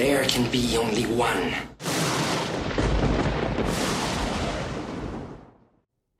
There 0.00 0.24
can 0.24 0.50
be 0.50 0.78
only 0.78 1.04
one. 1.14 1.52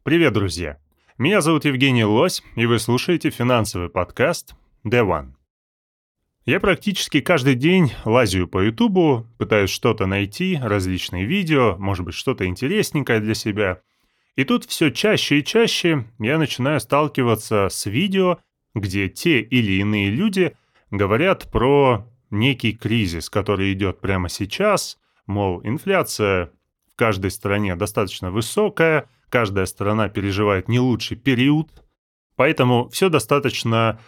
Привет, 0.02 0.34
друзья! 0.34 0.76
Меня 1.16 1.40
зовут 1.40 1.64
Евгений 1.64 2.04
Лось, 2.04 2.42
и 2.56 2.66
вы 2.66 2.78
слушаете 2.78 3.30
финансовый 3.30 3.88
подкаст 3.88 4.54
The 4.84 5.02
One. 5.02 5.30
Я 6.44 6.60
практически 6.60 7.22
каждый 7.22 7.54
день 7.54 7.94
лазю 8.04 8.46
по 8.46 8.62
Ютубу, 8.62 9.26
пытаюсь 9.38 9.70
что-то 9.70 10.04
найти, 10.04 10.58
различные 10.62 11.24
видео, 11.24 11.76
может 11.78 12.04
быть, 12.04 12.14
что-то 12.14 12.44
интересненькое 12.44 13.20
для 13.20 13.32
себя. 13.32 13.80
И 14.36 14.44
тут 14.44 14.66
все 14.66 14.90
чаще 14.90 15.38
и 15.38 15.44
чаще 15.44 16.04
я 16.18 16.36
начинаю 16.36 16.80
сталкиваться 16.80 17.68
с 17.70 17.86
видео, 17.86 18.40
где 18.74 19.08
те 19.08 19.40
или 19.40 19.80
иные 19.80 20.10
люди 20.10 20.54
говорят 20.90 21.50
про 21.50 22.09
некий 22.30 22.72
кризис, 22.72 23.28
который 23.30 23.72
идет 23.72 24.00
прямо 24.00 24.28
сейчас, 24.28 24.98
мол, 25.26 25.60
инфляция 25.64 26.50
в 26.92 26.96
каждой 26.96 27.30
стране 27.30 27.76
достаточно 27.76 28.30
высокая, 28.30 29.08
каждая 29.28 29.66
страна 29.66 30.08
переживает 30.08 30.68
не 30.68 30.80
лучший 30.80 31.16
период, 31.16 31.84
поэтому 32.36 32.88
все 32.88 33.08
достаточно 33.08 34.00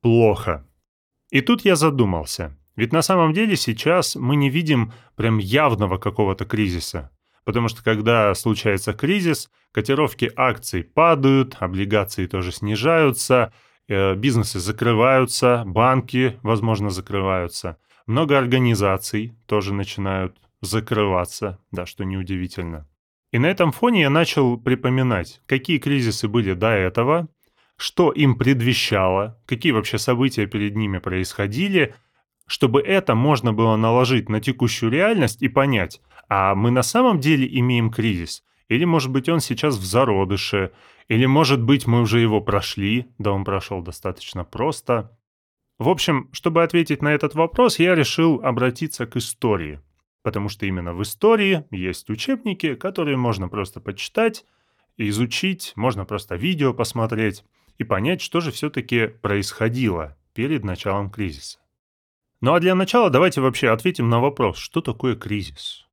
плохо. 0.00 0.66
И 1.30 1.40
тут 1.40 1.64
я 1.64 1.76
задумался. 1.76 2.56
Ведь 2.76 2.92
на 2.92 3.02
самом 3.02 3.32
деле 3.32 3.56
сейчас 3.56 4.16
мы 4.16 4.36
не 4.36 4.50
видим 4.50 4.92
прям 5.16 5.38
явного 5.38 5.98
какого-то 5.98 6.44
кризиса. 6.44 7.10
Потому 7.44 7.68
что 7.68 7.82
когда 7.82 8.34
случается 8.34 8.92
кризис, 8.92 9.50
котировки 9.72 10.30
акций 10.36 10.84
падают, 10.84 11.56
облигации 11.60 12.26
тоже 12.26 12.52
снижаются, 12.52 13.52
бизнесы 13.88 14.58
закрываются, 14.58 15.62
банки, 15.66 16.38
возможно, 16.42 16.90
закрываются. 16.90 17.78
Много 18.06 18.38
организаций 18.38 19.34
тоже 19.46 19.74
начинают 19.74 20.36
закрываться, 20.60 21.58
да, 21.70 21.86
что 21.86 22.04
неудивительно. 22.04 22.88
И 23.32 23.38
на 23.38 23.46
этом 23.46 23.72
фоне 23.72 24.02
я 24.02 24.10
начал 24.10 24.58
припоминать, 24.58 25.40
какие 25.46 25.78
кризисы 25.78 26.28
были 26.28 26.54
до 26.54 26.68
этого– 26.68 27.28
что 27.82 28.12
им 28.12 28.36
предвещало, 28.36 29.40
какие 29.44 29.72
вообще 29.72 29.98
события 29.98 30.46
перед 30.46 30.76
ними 30.76 30.98
происходили, 30.98 31.96
чтобы 32.46 32.80
это 32.80 33.16
можно 33.16 33.52
было 33.52 33.74
наложить 33.74 34.28
на 34.28 34.40
текущую 34.40 34.92
реальность 34.92 35.42
и 35.42 35.48
понять, 35.48 36.00
а 36.28 36.54
мы 36.54 36.70
на 36.70 36.84
самом 36.84 37.18
деле 37.18 37.48
имеем 37.58 37.90
кризис, 37.90 38.44
или, 38.68 38.84
может 38.84 39.10
быть, 39.10 39.28
он 39.28 39.40
сейчас 39.40 39.76
в 39.76 39.84
зародыше, 39.84 40.72
или, 41.08 41.26
может 41.26 41.62
быть, 41.62 41.86
мы 41.86 42.00
уже 42.00 42.20
его 42.20 42.40
прошли, 42.40 43.06
да 43.18 43.32
он 43.32 43.44
прошел 43.44 43.82
достаточно 43.82 44.44
просто. 44.44 45.16
В 45.78 45.88
общем, 45.88 46.28
чтобы 46.32 46.62
ответить 46.62 47.02
на 47.02 47.08
этот 47.08 47.34
вопрос, 47.34 47.78
я 47.78 47.94
решил 47.94 48.40
обратиться 48.42 49.06
к 49.06 49.16
истории, 49.16 49.80
потому 50.22 50.48
что 50.48 50.66
именно 50.66 50.94
в 50.94 51.02
истории 51.02 51.64
есть 51.70 52.08
учебники, 52.08 52.74
которые 52.74 53.16
можно 53.16 53.48
просто 53.48 53.80
почитать, 53.80 54.44
изучить, 54.96 55.72
можно 55.76 56.04
просто 56.04 56.36
видео 56.36 56.72
посмотреть 56.72 57.44
и 57.78 57.84
понять, 57.84 58.20
что 58.20 58.40
же 58.40 58.52
все-таки 58.52 59.06
происходило 59.06 60.16
перед 60.34 60.64
началом 60.64 61.10
кризиса. 61.10 61.58
Ну 62.40 62.54
а 62.54 62.60
для 62.60 62.74
начала 62.74 63.10
давайте 63.10 63.40
вообще 63.40 63.70
ответим 63.70 64.08
на 64.08 64.20
вопрос, 64.20 64.58
что 64.58 64.80
такое 64.80 65.16
кризис. 65.16 65.86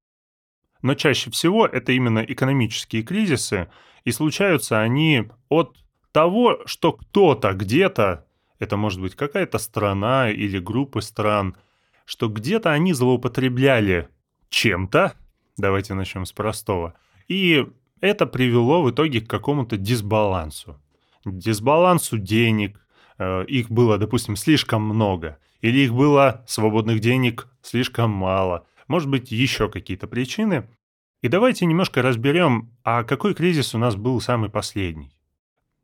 Но 0.82 0.94
чаще 0.94 1.30
всего 1.32 1.66
это 1.66 1.92
именно 1.92 2.20
экономические 2.20 3.04
кризисы, 3.04 3.70
и 4.06 4.12
случаются 4.12 4.80
они 4.80 5.30
от 5.50 5.78
того, 6.12 6.60
что 6.66 6.94
кто-то 6.94 7.54
где-то, 7.54 8.26
это 8.60 8.78
может 8.78 9.02
быть 9.02 9.16
какая-то 9.16 9.58
страна 9.58 10.30
или 10.30 10.60
группы 10.60 11.02
стран, 11.02 11.56
что 12.06 12.28
где-то 12.28 12.72
они 12.72 12.94
злоупотребляли 12.94 14.10
чем-то, 14.50 15.14
давайте 15.58 15.94
начнем 15.94 16.26
с 16.26 16.32
простого, 16.32 16.96
и 17.28 17.68
это 18.02 18.26
привело 18.26 18.82
в 18.82 18.92
итоге 18.92 19.22
к 19.22 19.30
какому-то 19.30 19.78
дисбалансу. 19.78 20.80
Дисбалансу 21.26 22.18
денег, 22.18 22.80
э, 23.18 23.46
их 23.46 23.70
было, 23.70 23.98
допустим, 23.98 24.36
слишком 24.36 24.84
много, 24.84 25.38
или 25.62 25.80
их 25.80 25.94
было 25.94 26.44
свободных 26.48 27.02
денег 27.02 27.48
слишком 27.62 28.10
мало, 28.12 28.66
может 28.90 29.10
быть, 29.10 29.32
еще 29.32 29.70
какие-то 29.70 30.08
причины. 30.08 30.68
И 31.22 31.30
давайте 31.30 31.66
немножко 31.66 32.02
разберем, 32.02 32.76
а 32.84 33.04
какой 33.04 33.34
кризис 33.34 33.74
у 33.74 33.78
нас 33.78 33.96
был 33.96 34.20
самый 34.20 34.50
последний. 34.50 35.14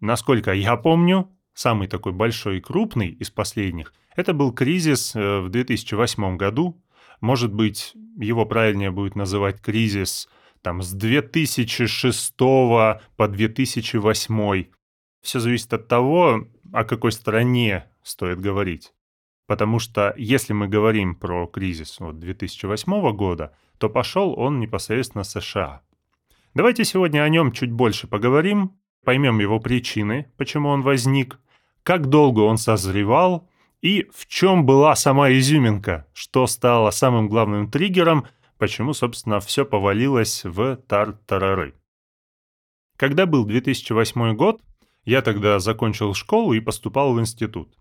Насколько 0.01 0.51
я 0.51 0.75
помню, 0.75 1.29
самый 1.53 1.87
такой 1.87 2.11
большой 2.11 2.57
и 2.57 2.61
крупный 2.61 3.07
из 3.07 3.29
последних, 3.29 3.93
это 4.17 4.33
был 4.33 4.51
кризис 4.51 5.15
э, 5.15 5.39
в 5.39 5.49
2008 5.49 6.35
году. 6.35 6.83
Может 7.21 7.53
быть, 7.53 7.93
его 8.17 8.45
правильнее 8.45 8.91
будет 8.91 9.15
называть 9.15 9.61
кризис 9.61 10.27
там 10.65 10.81
с 10.81 10.93
2006 10.93 12.35
по 12.37 12.99
2008 13.19 14.65
все 15.21 15.39
зависит 15.39 15.73
от 15.73 15.87
того, 15.87 16.47
о 16.73 16.83
какой 16.85 17.11
стране 17.11 17.85
стоит 18.01 18.39
говорить. 18.39 18.91
Потому 19.47 19.79
что 19.79 20.13
если 20.17 20.53
мы 20.53 20.67
говорим 20.67 21.15
про 21.15 21.47
кризис 21.47 21.99
вот 21.99 22.19
2008 22.19 23.15
года, 23.15 23.55
то 23.77 23.89
пошел 23.89 24.33
он 24.37 24.59
непосредственно 24.59 25.23
с 25.23 25.39
США. 25.39 25.81
Давайте 26.53 26.85
сегодня 26.85 27.21
о 27.21 27.29
нем 27.29 27.51
чуть 27.51 27.71
больше 27.71 28.07
поговорим, 28.07 28.77
поймем 29.03 29.39
его 29.39 29.59
причины, 29.59 30.31
почему 30.37 30.69
он 30.69 30.81
возник, 30.81 31.39
как 31.83 32.07
долго 32.07 32.39
он 32.39 32.57
созревал 32.57 33.47
и 33.81 34.09
в 34.11 34.25
чем 34.25 34.65
была 34.65 34.95
сама 34.95 35.31
изюминка, 35.31 36.07
что 36.13 36.47
стало 36.47 36.89
самым 36.89 37.29
главным 37.29 37.69
триггером, 37.69 38.25
почему, 38.57 38.93
собственно, 38.93 39.39
все 39.39 39.63
повалилось 39.65 40.43
в 40.43 40.77
тартарары. 40.87 41.75
Когда 42.97 43.25
был 43.25 43.45
2008 43.45 44.35
год, 44.35 44.61
я 45.03 45.21
тогда 45.21 45.59
закончил 45.59 46.13
школу 46.13 46.53
и 46.53 46.61
поступал 46.61 47.13
в 47.13 47.19
институт. 47.19 47.75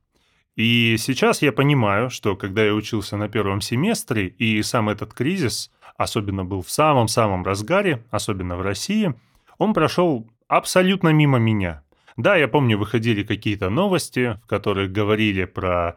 И 0.57 0.97
сейчас 0.99 1.43
я 1.43 1.53
понимаю, 1.53 2.11
что 2.11 2.37
когда 2.37 2.65
я 2.65 2.75
учился 2.75 3.17
на 3.17 3.29
первом 3.29 3.61
семестре, 3.61 4.29
и 4.29 4.63
сам 4.63 4.89
этот 4.89 5.13
кризис, 5.13 5.71
особенно 5.97 6.45
был 6.45 6.63
в 6.63 6.71
самом-самом 6.71 7.45
разгаре, 7.45 8.05
особенно 8.11 8.57
в 8.57 8.63
России, 8.63 9.15
он 9.59 9.75
прошел 9.75 10.29
абсолютно 10.47 11.09
мимо 11.09 11.39
меня. 11.39 11.83
Да, 12.17 12.37
я 12.37 12.47
помню, 12.47 12.79
выходили 12.79 13.25
какие-то 13.25 13.71
новости, 13.71 14.39
в 14.45 14.47
которых 14.47 14.93
говорили 14.93 15.45
про 15.45 15.97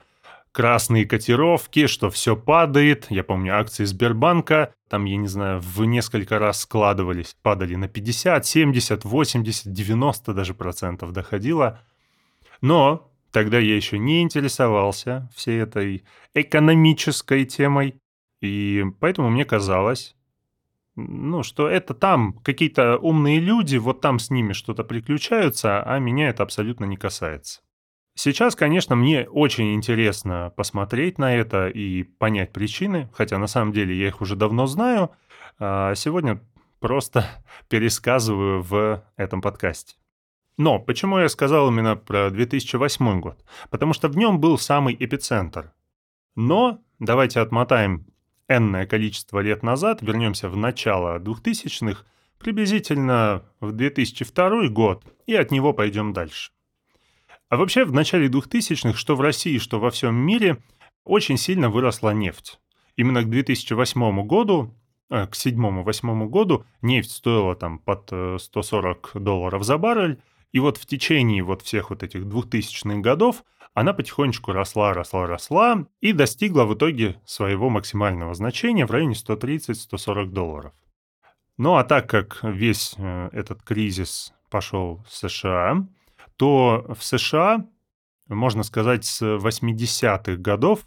красные 0.52 1.06
котировки, 1.06 1.86
что 1.86 2.10
все 2.10 2.36
падает. 2.36 3.06
Я 3.10 3.24
помню 3.24 3.60
акции 3.60 3.84
Сбербанка, 3.84 4.74
там, 4.90 5.06
я 5.06 5.18
не 5.18 5.28
знаю, 5.28 5.60
в 5.60 5.86
несколько 5.86 6.40
раз 6.40 6.62
складывались, 6.62 7.36
падали 7.44 7.76
на 7.76 7.88
50, 7.88 8.44
70, 8.44 9.06
80, 9.06 9.72
90 9.72 10.34
даже 10.34 10.56
процентов 10.56 11.12
доходило. 11.12 11.80
Но 12.62 13.07
тогда 13.32 13.60
я 13.60 13.76
еще 13.76 13.98
не 13.98 14.22
интересовался 14.22 15.30
всей 15.36 15.62
этой 15.62 16.04
экономической 16.34 17.46
темой, 17.46 18.02
и 18.42 18.84
поэтому 19.00 19.30
мне 19.30 19.46
казалось, 19.46 20.16
ну, 20.96 21.44
что 21.44 21.70
это 21.70 21.94
там 21.94 22.34
какие-то 22.40 22.98
умные 22.98 23.40
люди, 23.40 23.78
вот 23.78 24.02
там 24.02 24.20
с 24.20 24.30
ними 24.30 24.54
что-то 24.54 24.84
приключаются, 24.84 25.82
а 25.84 26.00
меня 26.00 26.30
это 26.30 26.44
абсолютно 26.44 26.86
не 26.86 26.98
касается. 26.98 27.62
Сейчас, 28.16 28.56
конечно, 28.56 28.96
мне 28.96 29.30
очень 29.30 29.76
интересно 29.76 30.52
посмотреть 30.56 31.20
на 31.20 31.36
это 31.36 31.68
и 31.68 32.02
понять 32.02 32.52
причины, 32.52 33.10
хотя 33.14 33.38
на 33.38 33.46
самом 33.46 33.74
деле 33.74 33.96
я 33.96 34.08
их 34.08 34.22
уже 34.22 34.36
давно 34.36 34.66
знаю. 34.66 35.12
А 35.60 35.94
сегодня 35.94 36.42
просто 36.80 37.26
пересказываю 37.70 38.64
в 38.64 39.04
этом 39.18 39.42
подкасте. 39.42 39.98
Но 40.58 40.80
почему 40.80 41.20
я 41.20 41.30
сказал 41.30 41.70
именно 41.70 41.96
про 41.96 42.32
2008 42.32 43.20
год? 43.22 43.44
Потому 43.70 43.94
что 43.94 44.08
в 44.08 44.18
нем 44.18 44.40
был 44.40 44.58
самый 44.58 44.96
эпицентр. 45.00 45.72
Но 46.36 46.80
давайте 47.00 47.40
отмотаем 47.40 48.08
энное 48.48 48.88
количество 48.88 49.40
лет 49.40 49.62
назад, 49.62 50.02
вернемся 50.02 50.50
в 50.50 50.58
начало 50.58 51.20
2000-х, 51.20 52.06
приблизительно 52.40 53.44
в 53.60 53.72
2002 53.72 54.68
год, 54.70 55.04
и 55.26 55.36
от 55.36 55.52
него 55.52 55.74
пойдем 55.74 56.14
дальше. 56.14 56.52
А 57.50 57.58
вообще 57.58 57.86
в 57.86 57.94
начале 57.94 58.28
2000-х, 58.28 58.98
что 58.98 59.16
в 59.16 59.22
России, 59.22 59.58
что 59.58 59.80
во 59.80 59.90
всем 59.90 60.16
мире, 60.16 60.58
очень 61.04 61.38
сильно 61.38 61.70
выросла 61.70 62.14
нефть. 62.14 62.60
Именно 62.96 63.24
к 63.24 63.30
2008 63.30 64.26
году, 64.26 64.76
э, 65.10 65.28
к 65.28 65.34
2007-2008 65.34 66.28
году 66.28 66.66
нефть 66.82 67.12
стоила 67.12 67.56
там 67.56 67.80
под 67.80 68.12
140 68.42 69.12
э, 69.14 69.20
долларов 69.20 69.64
за 69.64 69.78
баррель, 69.78 70.20
и 70.52 70.60
вот 70.60 70.78
в 70.78 70.86
течение 70.86 71.44
вот 71.44 71.62
всех 71.62 71.90
вот 71.90 72.04
этих 72.04 72.24
2000-х 72.24 73.00
годов 73.02 73.44
она 73.74 73.94
потихонечку 73.94 74.54
росла, 74.54 74.94
росла, 74.94 75.28
росла 75.28 75.86
и 76.02 76.12
достигла 76.12 76.64
в 76.64 76.74
итоге 76.74 77.22
своего 77.26 77.70
максимального 77.70 78.34
значения 78.34 78.86
в 78.86 78.92
районе 78.92 79.14
130-140 79.14 80.26
долларов. 80.28 80.74
Ну 81.58 81.76
а 81.76 81.84
так 81.84 82.10
как 82.10 82.40
весь 82.44 82.96
э, 82.98 83.30
этот 83.34 83.62
кризис 83.64 84.34
пошел 84.50 85.04
в 85.08 85.16
США, 85.16 85.88
то 86.38 86.86
в 86.98 87.04
США, 87.04 87.66
можно 88.28 88.64
сказать, 88.64 89.06
с 89.06 89.22
80-х 89.22 90.38
годов 90.38 90.82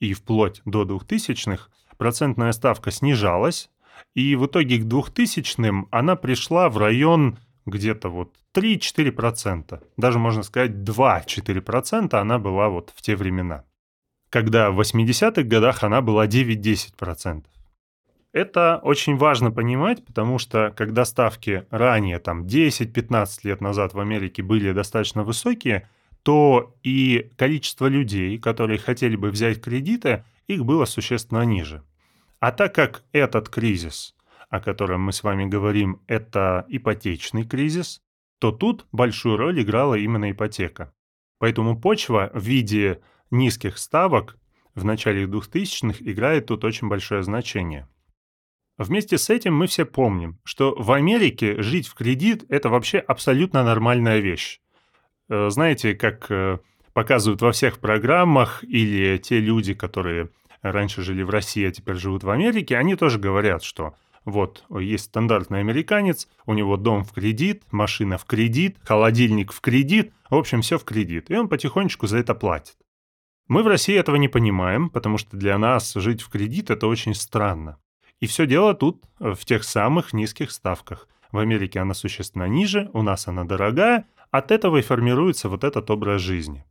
и 0.00 0.12
вплоть 0.12 0.60
до 0.64 0.82
2000-х 0.82 1.70
процентная 1.96 2.52
ставка 2.52 2.90
снижалась, 2.90 3.70
и 4.14 4.36
в 4.36 4.46
итоге 4.46 4.78
к 4.78 4.84
2000-м 4.84 5.88
она 5.90 6.16
пришла 6.16 6.68
в 6.68 6.78
район 6.78 7.38
где-то 7.66 8.08
вот 8.08 8.34
3-4%. 8.54 9.82
Даже 9.96 10.18
можно 10.18 10.42
сказать 10.42 10.72
2-4% 10.72 12.14
она 12.14 12.38
была 12.38 12.68
вот 12.68 12.92
в 12.94 13.02
те 13.02 13.16
времена. 13.16 13.64
Когда 14.30 14.70
в 14.70 14.80
80-х 14.80 15.42
годах 15.42 15.84
она 15.84 16.00
была 16.00 16.26
9-10%. 16.26 17.44
Это 18.32 18.80
очень 18.82 19.16
важно 19.16 19.52
понимать, 19.52 20.04
потому 20.04 20.38
что 20.38 20.74
когда 20.76 21.04
ставки 21.04 21.66
ранее, 21.70 22.18
там 22.18 22.44
10-15 22.44 23.28
лет 23.44 23.60
назад 23.60 23.94
в 23.94 24.00
Америке 24.00 24.42
были 24.42 24.72
достаточно 24.72 25.22
высокие, 25.22 25.88
то 26.24 26.74
и 26.82 27.30
количество 27.36 27.86
людей, 27.86 28.38
которые 28.38 28.78
хотели 28.78 29.14
бы 29.14 29.30
взять 29.30 29.62
кредиты, 29.62 30.24
их 30.48 30.64
было 30.64 30.84
существенно 30.84 31.42
ниже. 31.42 31.82
А 32.40 32.50
так 32.50 32.74
как 32.74 33.04
этот 33.12 33.48
кризис, 33.48 34.16
о 34.48 34.60
котором 34.60 35.02
мы 35.02 35.12
с 35.12 35.22
вами 35.22 35.46
говорим, 35.46 36.00
это 36.06 36.64
ипотечный 36.68 37.44
кризис, 37.44 38.02
то 38.38 38.52
тут 38.52 38.86
большую 38.92 39.36
роль 39.36 39.62
играла 39.62 39.94
именно 39.94 40.30
ипотека. 40.30 40.92
Поэтому 41.38 41.80
почва 41.80 42.30
в 42.34 42.42
виде 42.42 43.00
низких 43.30 43.78
ставок 43.78 44.38
в 44.74 44.84
начале 44.84 45.24
2000-х 45.24 45.98
играет 46.00 46.46
тут 46.46 46.64
очень 46.64 46.88
большое 46.88 47.22
значение. 47.22 47.88
Вместе 48.76 49.18
с 49.18 49.30
этим 49.30 49.54
мы 49.54 49.66
все 49.68 49.84
помним, 49.84 50.40
что 50.42 50.74
в 50.74 50.90
Америке 50.90 51.62
жить 51.62 51.86
в 51.86 51.94
кредит– 51.94 52.44
это 52.48 52.68
вообще 52.68 52.98
абсолютно 52.98 53.62
нормальная 53.62 54.18
вещь. 54.18 54.60
Э, 55.28 55.48
знаете, 55.48 55.94
как 55.94 56.26
э, 56.28 56.58
показывают 56.92 57.40
во 57.40 57.52
всех 57.52 57.78
программах, 57.78 58.64
или 58.64 59.18
те 59.18 59.38
люди, 59.38 59.74
которые 59.74 60.30
раньше 60.60 61.02
жили 61.02 61.22
в 61.22 61.30
России, 61.30 61.66
а 61.66 61.70
теперь 61.70 61.96
живут 61.96 62.24
в 62.24 62.30
Америке, 62.30 62.76
они 62.76 62.96
тоже 62.96 63.18
говорят, 63.18 63.62
что 63.62 63.94
вот 64.24 64.64
есть 64.70 65.04
стандартный 65.06 65.60
американец, 65.60 66.28
у 66.46 66.54
него 66.54 66.76
дом 66.76 67.04
в 67.04 67.12
кредит, 67.12 67.62
машина 67.70 68.18
в 68.18 68.24
кредит, 68.24 68.78
холодильник 68.82 69.52
в 69.52 69.60
кредит, 69.60 70.12
в 70.30 70.34
общем, 70.34 70.62
все 70.62 70.78
в 70.78 70.84
кредит, 70.84 71.30
и 71.30 71.36
он 71.36 71.48
потихонечку 71.48 72.06
за 72.06 72.18
это 72.18 72.34
платит. 72.34 72.76
Мы 73.46 73.62
в 73.62 73.66
России 73.66 73.94
этого 73.94 74.16
не 74.16 74.28
понимаем, 74.28 74.88
потому 74.88 75.18
что 75.18 75.36
для 75.36 75.58
нас 75.58 75.92
жить 75.94 76.22
в 76.22 76.30
кредит 76.30 76.70
это 76.70 76.86
очень 76.86 77.14
странно. 77.14 77.78
И 78.20 78.26
все 78.26 78.46
дело 78.46 78.74
тут 78.74 79.04
в 79.18 79.44
тех 79.44 79.64
самых 79.64 80.14
низких 80.14 80.50
ставках. 80.50 81.08
В 81.30 81.38
Америке 81.38 81.80
она 81.80 81.92
существенно 81.92 82.48
ниже, 82.48 82.90
у 82.94 83.02
нас 83.02 83.28
она 83.28 83.44
дорогая, 83.44 84.06
от 84.30 84.50
этого 84.50 84.78
и 84.78 84.82
формируется 84.82 85.48
вот 85.48 85.62
этот 85.62 85.90
образ 85.90 86.22
жизни. 86.22 86.64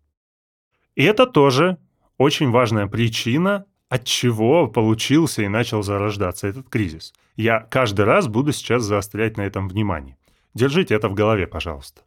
И 0.96 1.04
это 1.04 1.28
тоже 1.28 1.78
очень 2.18 2.50
важная 2.50 2.88
причина, 2.88 3.66
от 3.90 4.06
чего 4.06 4.68
получился 4.68 5.44
и 5.44 5.48
начал 5.48 5.84
зарождаться 5.84 6.48
этот 6.48 6.70
кризис. 6.70 7.14
Я 7.36 7.60
каждый 7.60 8.06
раз 8.06 8.28
буду 8.28 8.52
сейчас 8.52 8.84
заострять 8.84 9.38
на 9.38 9.42
этом 9.42 9.68
внимание. 9.68 10.18
Держите 10.54 10.96
это 10.96 11.10
в 11.10 11.14
голове, 11.14 11.48
пожалуйста. 11.48 12.02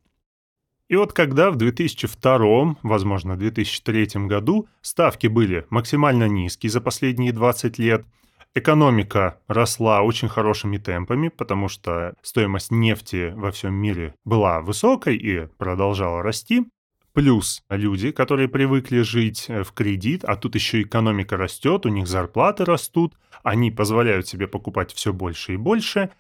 И 0.89 0.95
вот 0.95 1.13
когда 1.13 1.51
в 1.51 1.57
2002, 1.57 2.77
возможно, 2.83 3.37
2003 3.37 4.27
году 4.27 4.69
ставки 4.83 5.27
были 5.27 5.67
максимально 5.69 6.29
низкие 6.29 6.71
за 6.71 6.81
последние 6.81 7.33
20 7.33 7.79
лет, 7.79 8.07
экономика 8.55 9.41
росла 9.49 10.03
очень 10.03 10.29
хорошими 10.29 10.79
темпами, 10.79 11.29
потому 11.29 11.69
что 11.69 12.15
стоимость 12.23 12.71
нефти 12.71 13.33
во 13.35 13.51
всем 13.51 13.75
мире 13.75 14.15
была 14.25 14.61
высокой 14.61 15.17
и 15.17 15.47
продолжала 15.59 16.23
расти, 16.23 16.67
Плюс 17.17 17.65
люди, 17.71 18.11
которые 18.11 18.47
привыкли 18.47 19.01
жить 19.01 19.47
э, 19.49 19.63
в 19.63 19.73
кредит, 19.73 20.23
а 20.23 20.37
тут 20.37 20.55
еще 20.55 20.83
экономика 20.83 21.39
растет, 21.39 21.87
у 21.87 21.89
них 21.89 22.07
зарплаты 22.07 22.67
растут, 22.67 23.15
они 23.43 23.71
позволяют 23.71 24.29
себе 24.29 24.47
покупать 24.47 24.93
все 24.93 25.15
больше 25.15 25.55
и 25.55 25.57
больше. 25.57 26.11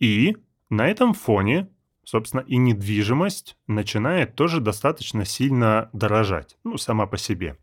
И 0.00 0.38
на 0.70 0.88
этом 0.88 1.12
фоне, 1.12 1.68
собственно, 2.02 2.40
и 2.40 2.56
недвижимость 2.56 3.58
начинает 3.66 4.34
тоже 4.36 4.62
достаточно 4.62 5.26
сильно 5.26 5.90
дорожать, 5.92 6.56
ну, 6.64 6.78
сама 6.78 7.06
по 7.06 7.18
себе. 7.18 7.58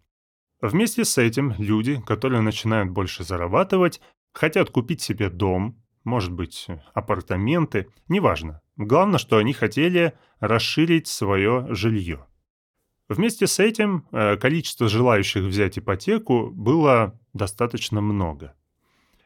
Вместе 0.62 1.06
с 1.06 1.18
этим 1.18 1.56
люди, 1.58 2.00
которые 2.06 2.42
начинают 2.42 2.92
больше 2.92 3.24
зарабатывать, 3.24 4.00
хотят 4.32 4.70
купить 4.70 5.02
себе 5.02 5.32
дом, 5.32 5.84
может 6.04 6.32
быть, 6.32 6.68
апартаменты, 6.94 7.88
неважно. 8.08 8.62
Главное, 8.78 9.18
что 9.18 9.38
они 9.38 9.54
хотели 9.54 10.14
расширить 10.40 11.08
свое 11.08 11.66
жилье. 11.72 12.28
Вместе 13.10 13.48
с 13.48 13.60
этим 13.60 14.06
э, 14.12 14.38
количество 14.38 14.88
желающих 14.88 15.44
взять 15.44 15.78
ипотеку 15.78 16.52
было 16.52 17.20
достаточно 17.34 18.00
много. 18.02 18.56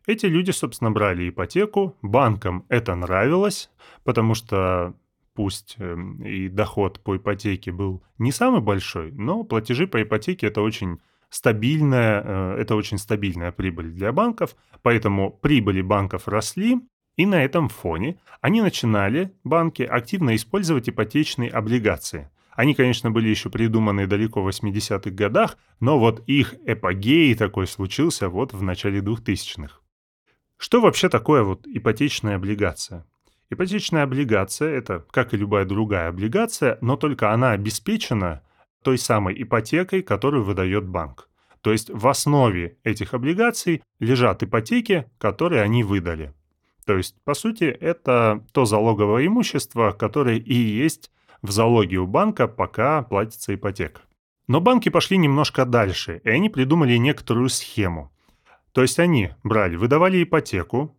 Эти 0.08 0.26
люди, 0.26 0.52
собственно, 0.52 0.90
брали 0.90 1.30
ипотеку, 1.30 1.96
банкам 2.02 2.66
это 2.70 2.96
нравилось, 2.96 3.70
потому 4.04 4.34
что 4.34 4.96
пусть 5.36 5.76
эм, 5.78 6.24
и 6.24 6.48
доход 6.48 7.02
по 7.02 7.18
ипотеке 7.18 7.72
был 7.72 8.02
не 8.18 8.32
самый 8.32 8.62
большой, 8.62 9.12
но 9.12 9.44
платежи 9.44 9.86
по 9.86 10.02
ипотеке 10.02 10.48
это 10.48 10.62
очень 10.62 11.00
стабильная, 11.30 12.24
э, 12.26 12.62
это 12.62 12.76
очень 12.76 12.98
стабильная 12.98 13.52
прибыль 13.52 13.92
для 13.92 14.12
банков, 14.12 14.56
поэтому 14.82 15.30
прибыли 15.30 15.82
банков 15.82 16.28
росли, 16.28 16.80
и 17.16 17.26
на 17.26 17.44
этом 17.44 17.70
фоне 17.70 18.18
они 18.42 18.62
начинали, 18.62 19.34
банки, 19.44 19.84
активно 19.84 20.36
использовать 20.36 20.90
ипотечные 20.90 21.52
облигации– 21.52 22.32
они, 22.58 22.74
конечно, 22.74 23.12
были 23.12 23.30
еще 23.30 23.52
придуманы 23.52 24.08
далеко 24.08 24.42
в 24.42 24.48
80-х 24.48 25.12
годах, 25.12 25.60
но 25.80 26.00
вот 26.00 26.28
их 26.28 26.56
эпогей 26.66 27.36
такой 27.36 27.68
случился 27.68 28.30
вот 28.30 28.52
в 28.52 28.64
начале 28.64 29.00
2000-х. 29.00 29.80
Что 30.58 30.82
вообще 30.82 31.08
такое 31.08 31.44
вот 31.44 31.68
ипотечная 31.68 32.36
облигация? 32.36 33.06
Ипотечная 33.52 34.02
облигация– 34.02 34.70
это, 34.76 35.06
как 35.12 35.36
и 35.36 35.38
любая 35.38 35.66
другая 35.66 36.10
облигация, 36.10 36.80
но 36.82 36.98
только 36.98 37.32
она 37.32 37.52
обеспечена 37.52 38.42
той 38.82 38.98
самой 38.98 39.40
ипотекой, 39.40 40.02
которую 40.02 40.44
выдает 40.44 40.88
банк. 40.88 41.30
То 41.62 41.72
есть 41.72 41.92
в 41.92 42.08
основе 42.08 42.80
этих 42.84 43.14
облигаций 43.14 43.84
лежат 44.00 44.42
ипотеки, 44.42 45.06
которые 45.20 45.62
они 45.62 45.84
выдали. 45.84 46.34
То 46.88 46.98
есть, 46.98 47.22
по 47.24 47.36
сути, 47.36 47.66
это 47.66 48.44
то 48.52 48.66
залоговое 48.66 49.28
имущество, 49.28 49.92
которое 49.92 50.38
и 50.40 50.56
есть 50.56 51.12
в 51.42 51.52
залоге 51.52 51.98
у 51.98 52.08
банка, 52.08 52.48
пока 52.48 53.02
платится 53.04 53.54
ипотека. 53.56 54.02
Но 54.48 54.62
банки 54.62 54.90
пошли 54.90 55.18
немножко 55.18 55.66
дальше, 55.66 56.22
и 56.24 56.30
они 56.30 56.50
придумали 56.50 56.98
некоторую 56.98 57.50
схему. 57.50 58.12
То 58.72 58.82
есть 58.82 59.00
они 59.00 59.32
брали, 59.44 59.76
выдавали 59.76 60.24
ипотеку, 60.24 60.96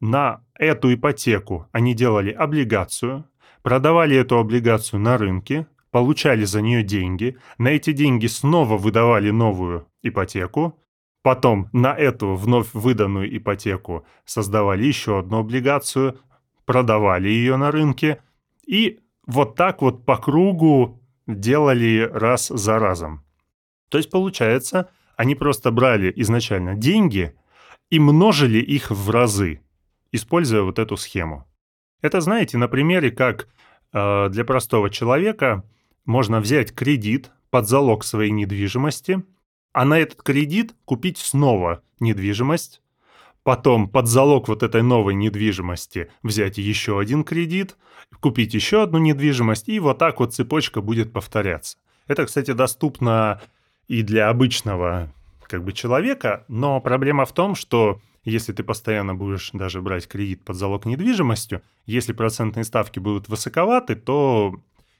на 0.00 0.42
эту 0.54 0.92
ипотеку 0.92 1.68
они 1.72 1.94
делали 1.94 2.30
облигацию, 2.30 3.24
продавали 3.62 4.16
эту 4.16 4.38
облигацию 4.38 5.00
на 5.00 5.18
рынке, 5.18 5.66
получали 5.90 6.44
за 6.44 6.62
нее 6.62 6.82
деньги, 6.82 7.36
на 7.58 7.68
эти 7.68 7.92
деньги 7.92 8.26
снова 8.26 8.76
выдавали 8.76 9.30
новую 9.30 9.86
ипотеку, 10.02 10.78
потом 11.22 11.68
на 11.72 11.94
эту 11.94 12.34
вновь 12.34 12.68
выданную 12.72 13.36
ипотеку 13.36 14.06
создавали 14.24 14.84
еще 14.84 15.18
одну 15.18 15.38
облигацию, 15.38 16.18
продавали 16.64 17.28
ее 17.28 17.56
на 17.56 17.70
рынке 17.70 18.22
и 18.66 19.00
вот 19.30 19.54
так 19.54 19.80
вот 19.80 20.04
по 20.04 20.16
кругу 20.16 21.00
делали 21.26 22.08
раз 22.12 22.48
за 22.48 22.78
разом. 22.78 23.24
То 23.88 23.98
есть, 23.98 24.10
получается, 24.10 24.90
они 25.16 25.34
просто 25.34 25.70
брали 25.70 26.12
изначально 26.16 26.74
деньги 26.74 27.34
и 27.90 27.98
множили 28.00 28.58
их 28.58 28.90
в 28.90 29.10
разы, 29.10 29.62
используя 30.12 30.62
вот 30.62 30.78
эту 30.78 30.96
схему. 30.96 31.46
Это, 32.02 32.20
знаете, 32.20 32.58
на 32.58 32.68
примере, 32.68 33.10
как 33.10 33.48
э, 33.92 34.28
для 34.30 34.44
простого 34.44 34.90
человека 34.90 35.64
можно 36.04 36.40
взять 36.40 36.74
кредит 36.74 37.30
под 37.50 37.68
залог 37.68 38.04
своей 38.04 38.30
недвижимости, 38.30 39.22
а 39.72 39.84
на 39.84 39.98
этот 39.98 40.22
кредит 40.22 40.74
купить 40.84 41.18
снова 41.18 41.82
недвижимость, 42.00 42.82
потом 43.42 43.88
под 43.88 44.06
залог 44.06 44.48
вот 44.48 44.62
этой 44.62 44.82
новой 44.82 45.14
недвижимости 45.14 46.10
взять 46.22 46.58
еще 46.58 46.98
один 46.98 47.24
кредит, 47.24 47.76
купить 48.20 48.54
еще 48.54 48.82
одну 48.82 48.98
недвижимость, 48.98 49.68
и 49.68 49.80
вот 49.80 49.98
так 49.98 50.20
вот 50.20 50.34
цепочка 50.34 50.80
будет 50.80 51.12
повторяться. 51.12 51.78
Это, 52.06 52.26
кстати, 52.26 52.52
доступно 52.52 53.40
и 53.88 54.02
для 54.02 54.28
обычного 54.28 55.12
как 55.42 55.64
бы 55.64 55.72
человека, 55.72 56.44
но 56.48 56.80
проблема 56.80 57.24
в 57.24 57.32
том, 57.32 57.54
что 57.54 58.00
если 58.24 58.52
ты 58.52 58.62
постоянно 58.62 59.14
будешь 59.14 59.50
даже 59.52 59.80
брать 59.80 60.06
кредит 60.06 60.44
под 60.44 60.56
залог 60.56 60.84
недвижимостью, 60.84 61.62
если 61.86 62.12
процентные 62.12 62.64
ставки 62.64 62.98
будут 62.98 63.28
высоковаты, 63.28 63.96
то 63.96 64.54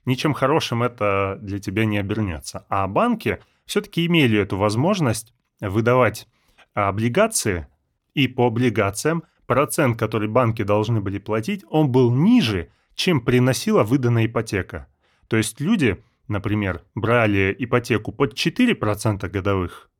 ничем 0.07 0.33
хорошим 0.33 0.83
это 0.83 1.39
для 1.43 1.59
тебя 1.59 1.85
не 1.85 1.99
обернется. 1.99 2.65
А 2.69 2.87
банки 2.89 3.39
все-таки 3.67 4.07
имели 4.07 4.39
эту 4.39 4.57
возможность 4.57 5.33
выдавать 5.61 6.27
облигации 6.75 7.67
и 8.15 8.29
по 8.29 8.47
облигациям 8.47 9.25
процент, 9.47 9.99
который 9.99 10.29
банки 10.29 10.63
должны 10.63 11.01
были 11.01 11.19
платить, 11.19 11.65
он 11.69 11.91
был 11.91 12.11
ниже, 12.11 12.71
чем 12.95 13.21
приносила 13.21 13.83
выданная 13.83 14.27
ипотека. 14.27 14.87
То 15.29 15.37
есть 15.37 15.61
люди, 15.61 16.03
например, 16.29 16.83
брали 16.95 17.55
ипотеку 17.59 18.13
под 18.13 18.35
4% 18.35 19.29
годовых, 19.29 19.91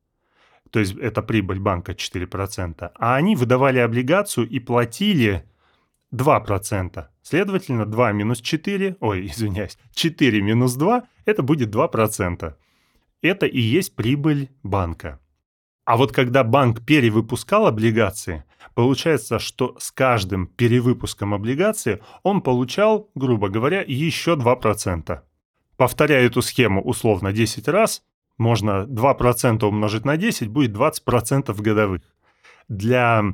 то 0.71 0.79
есть 0.79 0.95
это 0.97 1.21
прибыль 1.21 1.59
банка 1.59 1.91
4%, 1.91 2.91
а 2.95 3.15
они 3.15 3.35
выдавали 3.35 3.79
облигацию 3.79 4.47
и 4.47 4.59
платили 4.59 5.43
2%. 6.13 7.05
Следовательно, 7.21 7.85
2 7.85 8.11
минус 8.13 8.41
4, 8.41 8.97
ой, 8.99 9.25
извиняюсь, 9.31 9.77
4 9.93 10.41
минус 10.41 10.75
2, 10.75 11.03
это 11.25 11.43
будет 11.43 11.75
2%. 11.75 12.55
Это 13.21 13.45
и 13.45 13.59
есть 13.59 13.95
прибыль 13.95 14.49
банка. 14.63 15.19
А 15.91 15.97
вот 15.97 16.13
когда 16.13 16.45
банк 16.45 16.85
перевыпускал 16.85 17.67
облигации, 17.67 18.45
получается, 18.75 19.39
что 19.39 19.75
с 19.77 19.91
каждым 19.91 20.47
перевыпуском 20.47 21.33
облигации 21.33 22.01
он 22.23 22.39
получал, 22.39 23.09
грубо 23.13 23.49
говоря, 23.49 23.83
еще 23.85 24.35
2%. 24.35 25.19
Повторяя 25.75 26.25
эту 26.25 26.41
схему 26.41 26.81
условно 26.81 27.33
10 27.33 27.67
раз, 27.67 28.03
можно 28.37 28.85
2% 28.87 29.65
умножить 29.65 30.05
на 30.05 30.15
10, 30.15 30.47
будет 30.47 30.71
20% 30.71 31.61
годовых. 31.61 32.03
Для 32.69 33.25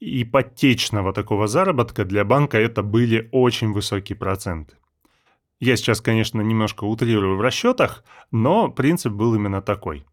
ипотечного 0.00 1.12
такого 1.12 1.46
заработка 1.46 2.06
для 2.06 2.24
банка 2.24 2.56
это 2.56 2.82
были 2.82 3.28
очень 3.32 3.74
высокие 3.74 4.16
проценты. 4.16 4.76
Я 5.60 5.76
сейчас, 5.76 6.00
конечно, 6.00 6.40
немножко 6.40 6.84
утрирую 6.84 7.36
в 7.36 7.42
расчетах, 7.42 8.02
но 8.30 8.70
принцип 8.70 9.12
был 9.12 9.34
именно 9.34 9.60
такой. 9.60 10.06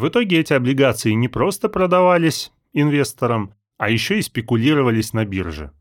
В 0.00 0.08
итоге 0.08 0.40
эти 0.40 0.54
облигации 0.54 1.12
не 1.12 1.28
просто 1.28 1.68
продавались 1.68 2.52
инвесторам, 2.72 3.52
а 3.76 3.90
еще 3.90 4.18
и 4.18 4.22
спекулировались 4.22 5.12
на 5.12 5.26
бирже. 5.26 5.72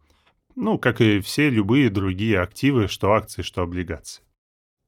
Ну, 0.57 0.77
как 0.77 0.99
и 0.99 1.21
все 1.21 1.49
любые 1.49 1.89
другие 1.89 2.41
активы, 2.41 2.89
что 2.89 3.13
акции, 3.13 3.43
что 3.43 3.61
облигации. 3.61 4.21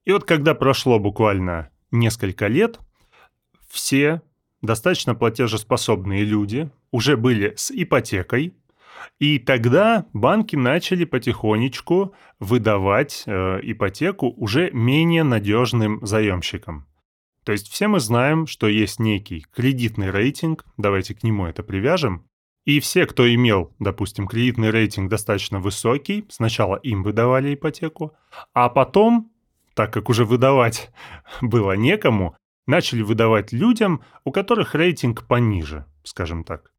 И 0.04 0.12
вот 0.12 0.26
когда 0.26 0.54
прошло 0.54 1.00
буквально 1.00 1.70
несколько 1.92 2.48
лет, 2.48 2.80
все 3.70 4.22
достаточно 4.62 5.16
платежеспособные 5.16 6.26
люди 6.26 6.70
уже 6.92 7.16
были 7.16 7.54
с 7.56 7.72
ипотекой, 7.72 8.54
и 9.18 9.40
тогда 9.40 10.08
банки 10.12 10.58
начали 10.58 11.06
потихонечку 11.06 12.14
выдавать 12.42 13.24
э, 13.26 13.60
ипотеку 13.64 14.34
уже 14.36 14.72
менее 14.72 15.24
надежным 15.24 16.06
заемщикам. 16.06 16.91
То 17.44 17.52
есть 17.52 17.70
все 17.70 17.88
мы 17.88 18.00
знаем, 18.00 18.46
что 18.46 18.68
есть 18.68 19.00
некий 19.00 19.46
кредитный 19.54 20.12
рейтинг, 20.12 20.66
давайте 20.78 21.16
к 21.16 21.24
нему 21.24 21.48
это 21.48 21.64
привяжем, 21.64 22.26
и 22.66 22.80
все, 22.80 23.08
кто 23.08 23.34
имел, 23.34 23.74
допустим, 23.80 24.28
кредитный 24.28 24.70
рейтинг 24.70 25.10
достаточно 25.10 25.60
высокий, 25.60 26.26
сначала 26.30 26.76
им 26.76 27.02
выдавали 27.02 27.56
ипотеку, 27.56 28.14
а 28.54 28.70
потом, 28.70 29.32
так 29.74 29.92
как 29.92 30.10
уже 30.10 30.26
выдавать 30.26 30.92
было 31.42 31.76
некому, 31.76 32.36
начали 32.68 33.02
выдавать 33.02 33.52
людям, 33.52 34.04
у 34.24 34.32
которых 34.32 34.76
рейтинг 34.76 35.26
пониже, 35.26 35.86
скажем 36.04 36.44
так. 36.44 36.72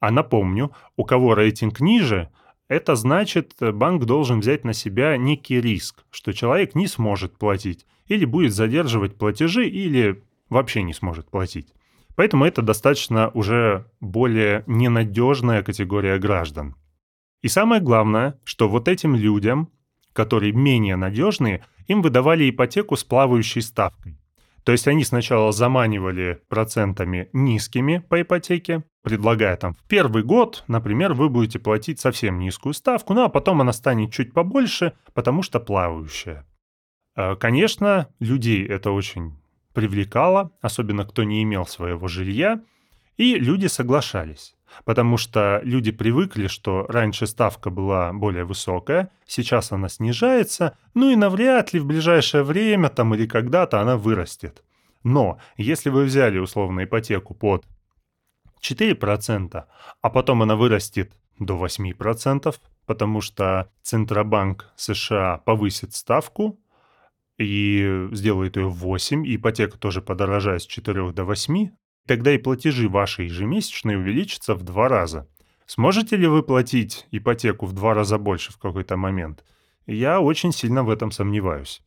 А 0.00 0.10
напомню, 0.10 0.72
у 0.96 1.04
кого 1.04 1.34
рейтинг 1.34 1.80
ниже, 1.80 2.30
это 2.68 2.96
значит, 2.96 3.56
банк 3.60 4.04
должен 4.04 4.40
взять 4.40 4.64
на 4.64 4.72
себя 4.72 5.16
некий 5.16 5.60
риск, 5.60 6.04
что 6.10 6.32
человек 6.32 6.74
не 6.74 6.86
сможет 6.86 7.36
платить, 7.36 7.86
или 8.08 8.24
будет 8.24 8.52
задерживать 8.52 9.16
платежи, 9.16 9.68
или 9.68 10.22
вообще 10.48 10.82
не 10.82 10.94
сможет 10.94 11.30
платить. 11.30 11.72
Поэтому 12.16 12.44
это 12.44 12.62
достаточно 12.62 13.28
уже 13.28 13.86
более 14.00 14.64
ненадежная 14.66 15.62
категория 15.62 16.18
граждан. 16.18 16.74
И 17.42 17.48
самое 17.48 17.80
главное, 17.80 18.40
что 18.42 18.68
вот 18.68 18.88
этим 18.88 19.14
людям, 19.14 19.70
которые 20.12 20.52
менее 20.52 20.96
надежные, 20.96 21.64
им 21.86 22.02
выдавали 22.02 22.50
ипотеку 22.50 22.96
с 22.96 23.04
плавающей 23.04 23.62
ставкой. 23.62 24.18
То 24.64 24.72
есть 24.72 24.88
они 24.88 25.04
сначала 25.04 25.52
заманивали 25.52 26.42
процентами 26.48 27.28
низкими 27.32 28.04
по 28.06 28.20
ипотеке, 28.20 28.84
предлагая 29.02 29.56
там 29.56 29.74
в 29.74 29.82
первый 29.88 30.24
год, 30.24 30.64
например, 30.66 31.14
вы 31.14 31.28
будете 31.28 31.58
платить 31.58 32.00
совсем 32.00 32.38
низкую 32.38 32.74
ставку, 32.74 33.14
ну 33.14 33.22
а 33.22 33.28
потом 33.28 33.60
она 33.60 33.72
станет 33.72 34.12
чуть 34.12 34.34
побольше, 34.34 34.92
потому 35.14 35.42
что 35.42 35.60
плавающая. 35.60 36.44
Э, 37.18 37.34
конечно, 37.34 38.08
людей 38.20 38.64
это 38.64 38.92
очень 38.92 39.36
привлекало, 39.74 40.52
особенно 40.60 41.04
кто 41.04 41.24
не 41.24 41.42
имел 41.42 41.66
своего 41.66 42.06
жилья, 42.06 42.62
и 43.16 43.34
люди 43.34 43.66
соглашались 43.66 44.54
потому 44.84 45.16
что 45.16 45.60
люди 45.64 45.90
привыкли, 45.90 46.46
что 46.46 46.86
раньше 46.88 47.26
ставка 47.26 47.70
была 47.70 48.12
более 48.12 48.44
высокая, 48.44 49.10
сейчас 49.26 49.72
она 49.72 49.88
снижается, 49.88 50.76
ну 50.94 51.10
и 51.10 51.16
навряд 51.16 51.72
ли 51.72 51.80
в 51.80 51.86
ближайшее 51.86 52.42
время 52.42 52.88
там 52.88 53.14
или 53.14 53.26
когда-то 53.26 53.80
она 53.80 53.96
вырастет. 53.96 54.62
Но 55.04 55.38
если 55.56 55.90
вы 55.90 56.04
взяли 56.04 56.38
условно 56.38 56.84
ипотеку 56.84 57.34
под 57.34 57.64
4%, 58.62 59.64
а 60.02 60.10
потом 60.10 60.42
она 60.42 60.56
вырастет 60.56 61.12
до 61.38 61.56
8%, 61.64 62.54
потому 62.86 63.20
что 63.20 63.70
Центробанк 63.82 64.72
США 64.76 65.38
повысит 65.38 65.94
ставку 65.94 66.58
и 67.38 68.08
сделает 68.12 68.56
ее 68.56 68.68
в 68.68 68.74
8, 68.74 69.26
и 69.26 69.36
ипотека 69.36 69.78
тоже 69.78 70.02
подорожает 70.02 70.62
с 70.62 70.66
4 70.66 71.12
до 71.12 71.24
8, 71.24 71.70
тогда 72.06 72.34
и 72.34 72.38
платежи 72.38 72.88
ваши 72.88 73.24
ежемесячные 73.24 73.98
увеличатся 73.98 74.54
в 74.54 74.62
два 74.62 74.88
раза. 74.88 75.28
Сможете 75.66 76.16
ли 76.16 76.26
вы 76.26 76.42
платить 76.42 77.06
ипотеку 77.10 77.66
в 77.66 77.72
два 77.72 77.94
раза 77.94 78.18
больше 78.18 78.52
в 78.52 78.58
какой-то 78.58 78.96
момент? 78.96 79.44
Я 79.86 80.20
очень 80.20 80.52
сильно 80.52 80.82
в 80.82 80.90
этом 80.90 81.10
сомневаюсь. 81.10 81.82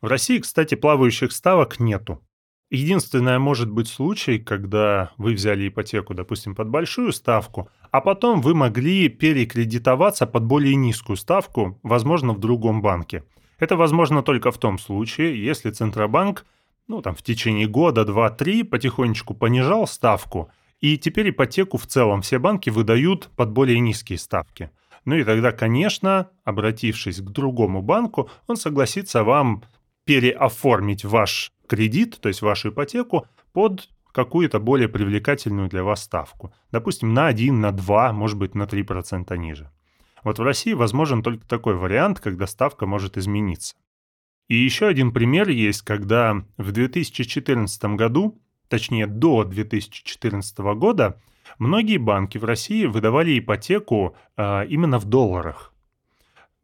В 0.00 0.06
России, 0.08 0.38
кстати, 0.38 0.74
плавающих 0.74 1.32
ставок 1.32 1.80
нету. 1.80 2.22
Единственное 2.68 3.38
может 3.38 3.70
быть 3.70 3.86
случай, 3.86 4.40
когда 4.40 5.12
вы 5.18 5.34
взяли 5.34 5.68
ипотеку, 5.68 6.14
допустим, 6.14 6.56
под 6.56 6.68
большую 6.68 7.12
ставку, 7.12 7.70
а 7.92 8.00
потом 8.00 8.40
вы 8.40 8.54
могли 8.54 9.08
перекредитоваться 9.08 10.26
под 10.26 10.44
более 10.44 10.74
низкую 10.74 11.16
ставку, 11.16 11.78
возможно, 11.84 12.32
в 12.32 12.40
другом 12.40 12.82
банке. 12.82 13.22
Это 13.58 13.76
возможно 13.76 14.22
только 14.22 14.50
в 14.50 14.58
том 14.58 14.78
случае, 14.78 15.42
если 15.42 15.70
Центробанк 15.70 16.44
ну, 16.88 17.02
там, 17.02 17.14
в 17.14 17.22
течение 17.22 17.66
года, 17.66 18.04
два, 18.04 18.30
три 18.30 18.62
потихонечку 18.62 19.34
понижал 19.34 19.86
ставку, 19.86 20.50
и 20.80 20.98
теперь 20.98 21.30
ипотеку 21.30 21.78
в 21.78 21.86
целом 21.86 22.22
все 22.22 22.38
банки 22.38 22.70
выдают 22.70 23.30
под 23.36 23.50
более 23.50 23.80
низкие 23.80 24.18
ставки. 24.18 24.70
Ну 25.04 25.16
и 25.16 25.24
тогда, 25.24 25.52
конечно, 25.52 26.30
обратившись 26.44 27.20
к 27.20 27.30
другому 27.30 27.82
банку, 27.82 28.28
он 28.46 28.56
согласится 28.56 29.24
вам 29.24 29.62
переоформить 30.04 31.04
ваш 31.04 31.50
кредит, 31.66 32.18
то 32.20 32.28
есть 32.28 32.42
вашу 32.42 32.70
ипотеку, 32.70 33.26
под 33.52 33.88
какую-то 34.12 34.60
более 34.60 34.88
привлекательную 34.88 35.68
для 35.68 35.82
вас 35.82 36.02
ставку. 36.02 36.52
Допустим, 36.70 37.14
на 37.14 37.26
1, 37.26 37.60
на 37.60 37.72
2, 37.72 38.12
может 38.12 38.38
быть, 38.38 38.54
на 38.54 38.64
3% 38.64 39.36
ниже. 39.36 39.70
Вот 40.26 40.40
в 40.40 40.42
России 40.42 40.72
возможен 40.72 41.22
только 41.22 41.46
такой 41.46 41.76
вариант, 41.76 42.18
когда 42.18 42.48
ставка 42.48 42.84
может 42.84 43.16
измениться. 43.16 43.76
И 44.48 44.56
еще 44.56 44.88
один 44.88 45.12
пример 45.12 45.48
есть, 45.48 45.82
когда 45.82 46.42
в 46.56 46.72
2014 46.72 47.84
году, 47.94 48.36
точнее 48.66 49.06
до 49.06 49.44
2014 49.44 50.58
года, 50.74 51.22
многие 51.60 51.98
банки 51.98 52.38
в 52.38 52.44
России 52.44 52.86
выдавали 52.86 53.38
ипотеку 53.38 54.16
э, 54.36 54.66
именно 54.66 54.98
в 54.98 55.04
долларах. 55.04 55.72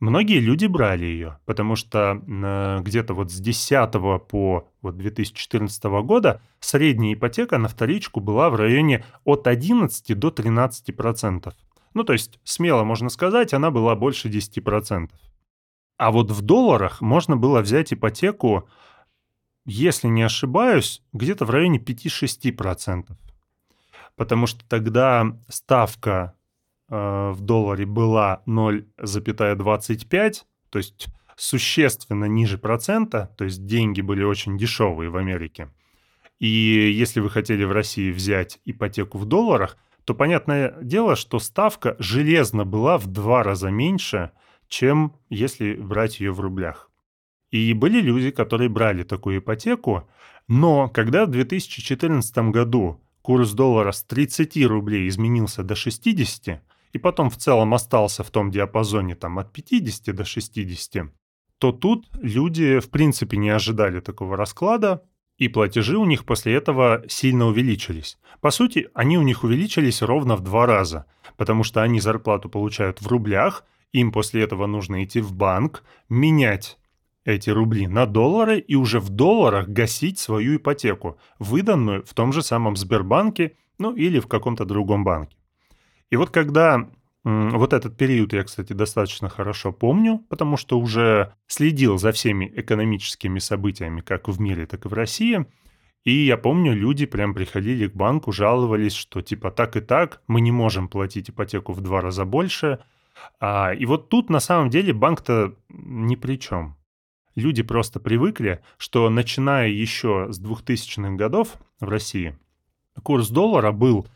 Многие 0.00 0.40
люди 0.40 0.66
брали 0.66 1.04
ее, 1.04 1.38
потому 1.44 1.76
что 1.76 2.20
э, 2.20 2.80
где-то 2.82 3.14
вот 3.14 3.30
с 3.30 3.38
10 3.38 3.92
по 4.26 4.68
вот 4.82 4.96
2014 4.96 5.84
года 6.02 6.42
средняя 6.58 7.14
ипотека 7.14 7.58
на 7.58 7.68
вторичку 7.68 8.18
была 8.18 8.50
в 8.50 8.56
районе 8.56 9.04
от 9.22 9.46
11 9.46 10.18
до 10.18 10.32
13 10.32 10.96
процентов. 10.96 11.54
Ну, 11.94 12.04
то 12.04 12.12
есть, 12.12 12.38
смело 12.44 12.84
можно 12.84 13.08
сказать, 13.08 13.52
она 13.54 13.70
была 13.70 13.94
больше 13.94 14.28
10 14.28 14.62
процентов. 14.64 15.18
А 15.96 16.10
вот 16.10 16.30
в 16.30 16.40
долларах 16.42 17.00
можно 17.00 17.36
было 17.36 17.60
взять 17.60 17.92
ипотеку, 17.92 18.68
если 19.64 20.08
не 20.08 20.22
ошибаюсь, 20.22 21.02
где-то 21.12 21.44
в 21.44 21.50
районе 21.50 21.78
5-6%. 21.78 23.06
Потому 24.16 24.46
что 24.46 24.66
тогда 24.68 25.38
ставка 25.48 26.34
э, 26.88 27.30
в 27.30 27.40
долларе 27.40 27.86
была 27.86 28.42
0,25, 28.46 30.42
то 30.70 30.78
есть 30.78 31.06
существенно 31.36 32.24
ниже 32.24 32.58
процента, 32.58 33.32
то 33.36 33.44
есть 33.44 33.64
деньги 33.64 34.00
были 34.00 34.22
очень 34.22 34.58
дешевые 34.58 35.10
в 35.10 35.16
Америке. 35.16 35.68
И 36.38 36.48
если 36.48 37.20
вы 37.20 37.30
хотели 37.30 37.64
в 37.64 37.72
России 37.72 38.10
взять 38.10 38.60
ипотеку 38.64 39.18
в 39.18 39.24
долларах, 39.26 39.76
то 40.04 40.14
понятное 40.14 40.74
дело, 40.82 41.16
что 41.16 41.38
ставка 41.38 41.96
железно 41.98 42.64
была 42.64 42.98
в 42.98 43.06
два 43.06 43.42
раза 43.42 43.70
меньше, 43.70 44.32
чем 44.68 45.14
если 45.28 45.74
брать 45.74 46.20
ее 46.20 46.32
в 46.32 46.40
рублях. 46.40 46.90
И 47.50 47.72
были 47.74 48.00
люди, 48.00 48.30
которые 48.30 48.68
брали 48.68 49.02
такую 49.02 49.38
ипотеку, 49.38 50.08
но 50.48 50.88
когда 50.88 51.26
в 51.26 51.30
2014 51.30 52.50
году 52.50 53.00
курс 53.20 53.52
доллара 53.52 53.92
с 53.92 54.02
30 54.02 54.64
рублей 54.66 55.08
изменился 55.08 55.62
до 55.62 55.74
60, 55.74 56.62
и 56.92 56.98
потом 56.98 57.30
в 57.30 57.36
целом 57.36 57.74
остался 57.74 58.24
в 58.24 58.30
том 58.30 58.50
диапазоне 58.50 59.14
там 59.14 59.38
от 59.38 59.52
50 59.52 60.14
до 60.14 60.24
60, 60.24 61.06
то 61.58 61.72
тут 61.72 62.08
люди 62.20 62.80
в 62.80 62.90
принципе 62.90 63.36
не 63.36 63.50
ожидали 63.50 64.00
такого 64.00 64.36
расклада, 64.36 65.04
И 65.42 65.48
платежи 65.48 65.98
у 65.98 66.04
них 66.04 66.24
после 66.24 66.54
этого 66.54 67.02
сильно 67.08 67.46
увеличились. 67.46 68.16
По 68.40 68.52
сути, 68.52 68.90
они 68.94 69.18
у 69.18 69.22
них 69.22 69.42
увеличились 69.42 70.00
ровно 70.00 70.36
в 70.36 70.40
два 70.40 70.66
раза, 70.66 71.04
потому 71.36 71.64
что 71.64 71.82
они 71.82 71.98
зарплату 71.98 72.48
получают 72.48 73.02
в 73.02 73.08
рублях, 73.08 73.64
им 73.92 74.12
после 74.12 74.44
этого 74.44 74.66
нужно 74.66 75.02
идти 75.02 75.20
в 75.20 75.32
банк, 75.32 75.82
менять 76.08 76.78
эти 77.24 77.50
рубли 77.50 77.88
на 77.88 78.06
доллары 78.06 78.60
и 78.60 78.76
уже 78.76 79.00
в 79.00 79.08
долларах 79.08 79.66
гасить 79.66 80.20
свою 80.20 80.58
ипотеку, 80.58 81.18
выданную 81.40 82.04
в 82.04 82.14
том 82.14 82.32
же 82.32 82.40
самом 82.40 82.76
Сбербанке, 82.76 83.56
ну 83.78 83.96
или 83.96 84.20
в 84.20 84.28
каком-то 84.28 84.64
другом 84.64 85.02
банке. 85.02 85.36
И 86.10 86.14
вот 86.14 86.30
когда 86.30 86.88
вот 87.24 87.72
этот 87.72 87.96
период 87.96 88.32
я, 88.32 88.42
кстати, 88.42 88.72
достаточно 88.72 89.28
хорошо 89.28 89.72
помню, 89.72 90.24
потому 90.28 90.56
что 90.56 90.78
уже 90.78 91.34
следил 91.46 91.98
за 91.98 92.12
всеми 92.12 92.52
экономическими 92.54 93.38
событиями 93.38 94.00
как 94.00 94.28
в 94.28 94.40
мире, 94.40 94.66
так 94.66 94.84
и 94.86 94.88
в 94.88 94.92
России. 94.92 95.46
И 96.04 96.12
я 96.12 96.36
помню, 96.36 96.74
люди 96.74 97.06
прям 97.06 97.32
приходили 97.32 97.86
к 97.86 97.94
банку, 97.94 98.32
жаловались, 98.32 98.94
что 98.94 99.22
типа 99.22 99.52
так 99.52 99.76
и 99.76 99.80
так, 99.80 100.22
мы 100.26 100.40
не 100.40 100.50
можем 100.50 100.88
платить 100.88 101.30
ипотеку 101.30 101.72
в 101.72 101.80
два 101.80 102.00
раза 102.00 102.24
больше. 102.24 102.80
А, 103.38 103.72
и 103.72 103.86
вот 103.86 104.08
тут 104.08 104.28
на 104.28 104.40
самом 104.40 104.68
деле 104.68 104.92
банк-то 104.92 105.54
ни 105.68 106.16
при 106.16 106.40
чем. 106.40 106.76
Люди 107.36 107.62
просто 107.62 108.00
привыкли, 108.00 108.62
что 108.78 109.08
начиная 109.08 109.68
еще 109.68 110.26
с 110.30 110.42
2000-х 110.42 111.14
годов 111.14 111.54
в 111.78 111.88
России 111.88 112.36
курс 113.00 113.28
доллара 113.30 113.72
был 113.72 114.06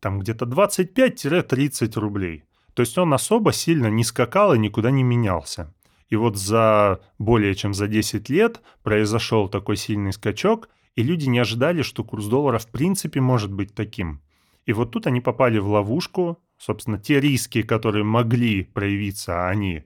там 0.00 0.18
где-то 0.18 0.46
25-30 0.46 1.98
рублей. 1.98 2.44
То 2.74 2.80
есть 2.80 2.96
он 2.98 3.12
особо 3.12 3.52
сильно 3.52 3.88
не 3.88 4.04
скакал 4.04 4.54
и 4.54 4.58
никуда 4.58 4.90
не 4.90 5.02
менялся. 5.02 5.74
И 6.08 6.16
вот 6.16 6.36
за 6.36 7.00
более 7.18 7.54
чем 7.54 7.74
за 7.74 7.88
10 7.88 8.28
лет 8.28 8.60
произошел 8.82 9.48
такой 9.48 9.76
сильный 9.76 10.12
скачок, 10.12 10.68
и 10.94 11.02
люди 11.02 11.26
не 11.28 11.38
ожидали, 11.38 11.82
что 11.82 12.04
курс 12.04 12.26
доллара 12.26 12.58
в 12.58 12.68
принципе 12.68 13.20
может 13.20 13.52
быть 13.52 13.74
таким. 13.74 14.20
И 14.66 14.72
вот 14.72 14.90
тут 14.90 15.06
они 15.06 15.20
попали 15.20 15.58
в 15.58 15.68
ловушку, 15.68 16.38
собственно, 16.58 16.98
те 16.98 17.20
риски, 17.20 17.62
которые 17.62 18.04
могли 18.04 18.64
проявиться, 18.64 19.48
они 19.48 19.84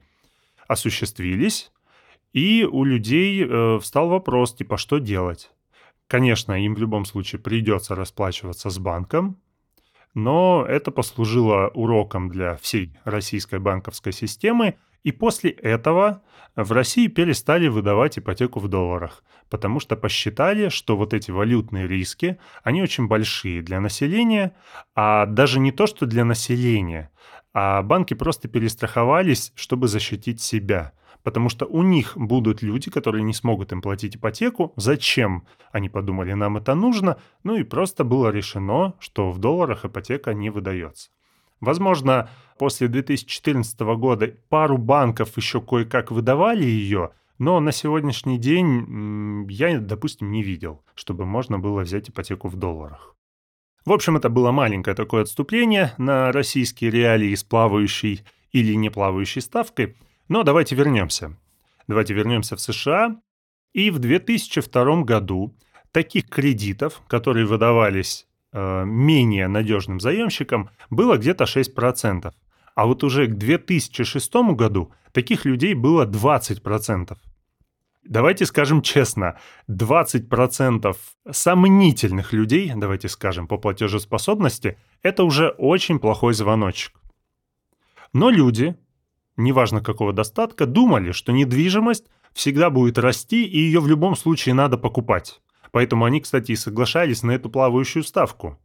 осуществились, 0.69 1.71
и 2.33 2.69
у 2.71 2.85
людей 2.85 3.45
э, 3.45 3.79
встал 3.81 4.09
вопрос, 4.09 4.55
типа, 4.55 4.77
что 4.77 4.99
делать? 4.99 5.51
Конечно, 6.07 6.53
им 6.53 6.75
в 6.75 6.79
любом 6.79 7.05
случае 7.05 7.41
придется 7.41 7.95
расплачиваться 7.95 8.69
с 8.69 8.79
банком, 8.79 9.39
но 10.17 10.65
это 10.67 10.91
послужило 10.91 11.69
уроком 11.75 12.31
для 12.31 12.57
всей 12.57 12.97
российской 13.05 13.59
банковской 13.59 14.15
системы, 14.15 14.77
и 15.05 15.13
после 15.13 15.51
этого 15.51 16.23
в 16.57 16.73
России 16.73 17.07
перестали 17.07 17.69
выдавать 17.69 18.19
ипотеку 18.19 18.59
в 18.59 18.69
долларах, 18.69 19.23
потому 19.51 19.79
что 19.79 19.95
посчитали, 19.95 20.71
что 20.71 20.97
вот 20.97 21.13
эти 21.13 21.31
валютные 21.31 21.87
риски, 21.87 22.39
они 22.65 22.81
очень 22.83 23.09
большие 23.09 23.61
для 23.61 23.79
населения, 23.79 24.57
а 24.95 25.27
даже 25.27 25.61
не 25.61 25.71
то, 25.71 25.87
что 25.87 26.07
для 26.07 26.25
населения, 26.25 27.11
а 27.53 27.83
банки 27.83 28.15
просто 28.15 28.49
перестраховались, 28.49 29.53
чтобы 29.55 29.87
защитить 29.87 30.41
себя– 30.41 30.93
потому 31.27 31.49
что 31.49 31.67
у 31.67 31.83
них 31.83 32.13
будут 32.15 32.63
люди, 32.63 32.89
которые 32.89 33.25
не 33.25 33.35
смогут 33.35 33.73
им 33.73 33.83
платить 33.83 34.15
ипотеку. 34.15 34.73
Зачем? 34.77 35.45
Они 35.73 35.89
подумали, 35.89 36.35
нам 36.35 36.57
это 36.57 36.77
нужно. 36.77 37.17
Ну 37.43 37.57
и 37.57 37.65
просто 37.65 38.05
было 38.05 38.29
решено, 38.29 38.95
что 39.01 39.33
в 39.33 39.39
долларах 39.41 39.85
ипотека 39.85 40.35
не 40.35 40.51
выдается. 40.51 41.11
Возможно, 41.61 42.31
после 42.61 42.87
2014 42.87 43.81
года 43.99 44.37
пару 44.49 44.79
банков 44.79 45.37
еще 45.37 45.61
кое-как 45.61 46.13
выдавали 46.13 46.63
ее, 46.63 47.11
но 47.39 47.59
на 47.59 47.73
сегодняшний 47.73 48.39
день 48.39 49.49
я, 49.51 49.81
допустим, 49.81 50.31
не 50.31 50.45
видел, 50.45 50.85
чтобы 50.95 51.27
можно 51.27 51.59
было 51.59 51.81
взять 51.81 52.09
ипотеку 52.09 52.47
в 52.47 52.55
долларах. 52.55 53.17
В 53.85 53.91
общем, 53.91 54.17
это 54.17 54.29
было 54.29 54.53
маленькое 54.53 54.95
такое 54.95 55.23
отступление 55.23 55.93
на 55.99 56.31
российские 56.31 56.93
реалии 56.93 57.35
с 57.35 57.43
плавающей 57.43 58.23
или 58.53 58.75
не 58.75 58.91
плавающей 58.91 59.43
ставкой. 59.43 59.97
Но 60.29 60.43
давайте 60.43 60.75
вернемся. 60.75 61.37
Давайте 61.89 62.15
вернемся 62.15 62.57
в 62.57 62.61
США. 62.61 63.21
И 63.73 63.91
в 63.91 63.99
2002 63.99 65.03
году 65.03 65.55
таких 65.93 66.29
кредитов, 66.29 67.03
которые 67.09 67.47
выдавались 67.47 68.27
э, 68.53 68.85
менее 68.85 69.49
надежным 69.49 70.01
заемщикам, 70.01 70.71
было 70.91 71.17
где-то 71.17 71.45
6%. 71.45 72.33
А 72.75 72.87
вот 72.87 73.05
уже 73.05 73.27
к 73.27 73.35
2006 73.35 74.35
году 74.55 74.93
таких 75.13 75.45
людей 75.45 75.75
было 75.75 76.07
20%. 76.07 77.17
Давайте 78.05 78.47
скажем 78.47 78.83
честно, 78.83 79.39
20% 79.69 80.97
сомнительных 81.31 82.33
людей, 82.33 82.73
давайте 82.77 83.09
скажем, 83.09 83.49
по 83.49 83.59
платежеспособности, 83.59 84.79
это 85.03 85.25
уже 85.25 85.49
очень 85.49 85.99
плохой 85.99 86.35
звоночек. 86.35 86.93
Но 88.13 88.31
люди, 88.31 88.77
неважно 89.37 89.81
какого 89.81 90.13
достатка, 90.13 90.67
думали, 90.67 91.13
что 91.13 91.33
недвижимость 91.33 92.07
всегда 92.33 92.71
будет 92.71 92.99
расти 92.99 93.45
и 93.45 93.59
ее 93.59 93.81
в 93.81 93.87
любом 93.87 94.17
случае 94.17 94.55
надо 94.55 94.79
покупать. 94.79 95.41
Поэтому 95.73 96.05
они, 96.05 96.21
кстати, 96.21 96.53
и 96.53 96.57
соглашались 96.57 97.23
на 97.23 97.33
эту 97.33 97.51
плавающую 97.51 98.03
ставку, 98.03 98.59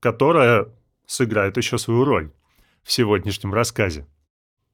которая 0.00 0.68
сыграет 1.06 1.56
еще 1.56 1.78
свою 1.78 2.04
роль 2.04 2.32
в 2.82 2.92
сегодняшнем 2.92 3.52
рассказе. 3.52 4.06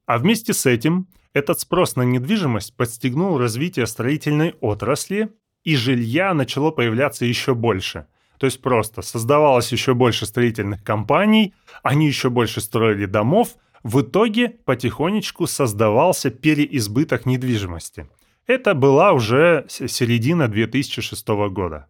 А 0.05 0.17
вместе 0.17 0.53
с 0.53 0.65
этим 0.65 1.07
этот 1.33 1.59
спрос 1.59 1.95
на 1.95 2.03
недвижимость 2.03 2.75
подстегнул 2.77 3.37
развитие 3.37 3.87
строительной 3.87 4.55
отрасли, 4.61 5.33
и 5.63 5.75
жилья 5.75 6.33
начало 6.33 6.71
появляться 6.71 7.25
еще 7.25 7.55
больше. 7.55 8.07
То 8.37 8.45
есть 8.45 8.61
просто 8.61 9.01
создавалось 9.01 9.71
еще 9.71 9.93
больше 9.93 10.25
строительных 10.25 10.83
компаний, 10.83 11.53
они 11.83 12.07
еще 12.07 12.29
больше 12.29 12.61
строили 12.61 13.05
домов, 13.05 13.55
в 13.85 14.01
итоге 14.01 14.49
потихонечку 14.49 15.45
создавался 15.45 16.31
переизбыток 16.31 17.27
недвижимости. 17.27 18.09
Это 18.47 18.73
была 18.73 19.11
уже 19.11 19.67
середина 19.69 20.47
2006 20.47 21.27
года. 21.51 21.85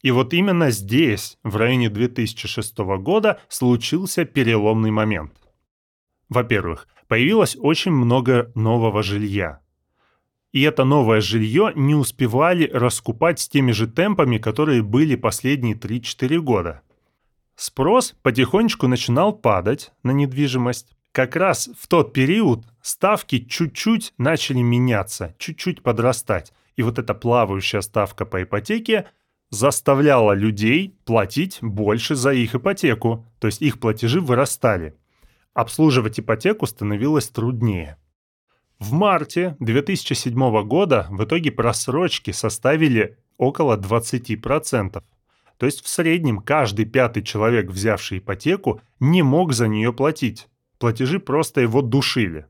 И 0.00 0.10
вот 0.10 0.32
именно 0.32 0.70
здесь, 0.70 1.36
в 1.42 1.56
районе 1.56 1.90
2006 1.90 2.78
года, 2.78 3.42
случился 3.48 4.24
переломный 4.24 4.90
момент. 4.90 5.34
Во-первых, 6.30 6.88
появилось 7.08 7.58
очень 7.60 7.92
много 7.92 8.50
нового 8.54 9.02
жилья. 9.02 9.60
И 10.52 10.62
это 10.62 10.84
новое 10.84 11.20
жилье 11.20 11.72
не 11.74 11.94
успевали 11.94 12.70
раскупать 12.72 13.38
с 13.38 13.50
теми 13.50 13.72
же 13.72 13.86
темпами, 13.86 14.38
которые 14.38 14.80
были 14.80 15.14
последние 15.14 15.74
3-4 15.74 16.38
года. 16.38 16.80
Спрос 17.54 18.14
потихонечку 18.22 18.86
начинал 18.86 19.34
падать 19.34 19.92
на 20.02 20.12
недвижимость, 20.12 20.94
как 21.18 21.34
раз 21.34 21.68
в 21.76 21.88
тот 21.88 22.12
период 22.12 22.64
ставки 22.80 23.40
чуть-чуть 23.40 24.14
начали 24.18 24.58
меняться, 24.58 25.34
чуть-чуть 25.38 25.82
подрастать. 25.82 26.52
И 26.76 26.84
вот 26.84 27.00
эта 27.00 27.12
плавающая 27.12 27.80
ставка 27.80 28.24
по 28.24 28.44
ипотеке 28.44 29.08
заставляла 29.50 30.30
людей 30.30 30.94
платить 31.04 31.58
больше 31.60 32.14
за 32.14 32.30
их 32.30 32.54
ипотеку, 32.54 33.26
то 33.40 33.48
есть 33.48 33.62
их 33.62 33.80
платежи 33.80 34.20
вырастали. 34.20 34.94
Обслуживать 35.54 36.20
ипотеку 36.20 36.66
становилось 36.66 37.28
труднее. 37.30 37.96
В 38.78 38.92
марте 38.92 39.56
2007 39.58 40.62
года 40.68 41.08
в 41.10 41.24
итоге 41.24 41.50
просрочки 41.50 42.30
составили 42.30 43.18
около 43.38 43.76
20%. 43.76 45.02
То 45.56 45.66
есть 45.66 45.82
в 45.82 45.88
среднем 45.88 46.38
каждый 46.38 46.84
пятый 46.84 47.24
человек, 47.24 47.70
взявший 47.72 48.18
ипотеку, 48.18 48.80
не 49.00 49.22
мог 49.22 49.52
за 49.52 49.66
нее 49.66 49.92
платить 49.92 50.46
платежи 50.78 51.18
просто 51.20 51.60
его 51.60 51.82
душили. 51.82 52.46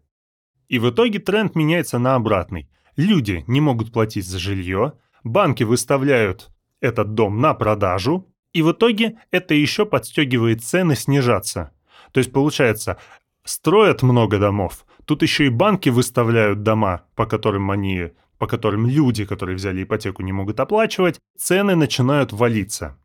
И 0.69 0.79
в 0.79 0.91
итоге 0.91 1.19
тренд 1.19 1.55
меняется 1.55 1.99
на 1.99 2.15
обратный. 2.15 2.69
Люди 2.97 3.45
не 3.47 3.61
могут 3.61 3.93
платить 3.93 4.27
за 4.27 4.39
жилье, 4.39 4.95
банки 5.25 5.63
выставляют 5.63 6.51
этот 6.81 7.15
дом 7.15 7.41
на 7.41 7.55
продажу, 7.55 8.27
и 8.53 8.63
в 8.63 8.73
итоге 8.73 9.19
это 9.31 9.55
еще 9.55 9.87
подстегивает 9.87 10.65
цены 10.65 10.97
снижаться. 10.97 11.73
То 12.13 12.19
есть 12.19 12.33
получается, 12.33 12.99
строят 13.45 14.03
много 14.03 14.39
домов, 14.39 14.85
тут 15.05 15.23
еще 15.23 15.47
и 15.47 15.51
банки 15.51 15.89
выставляют 15.89 16.63
дома, 16.63 17.03
по 17.15 17.27
которым 17.27 17.71
они, 17.71 18.11
по 18.39 18.47
которым 18.47 18.87
люди, 18.87 19.25
которые 19.25 19.57
взяли 19.57 19.83
ипотеку, 19.83 20.23
не 20.23 20.33
могут 20.33 20.61
оплачивать, 20.61 21.19
цены 21.37 21.77
начинают 21.77 22.33
валиться. 22.33 22.99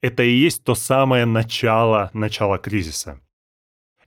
Это 0.00 0.22
и 0.22 0.32
есть 0.32 0.64
то 0.64 0.74
самое 0.74 1.26
начало, 1.26 2.10
начало 2.14 2.58
кризиса. 2.58 3.20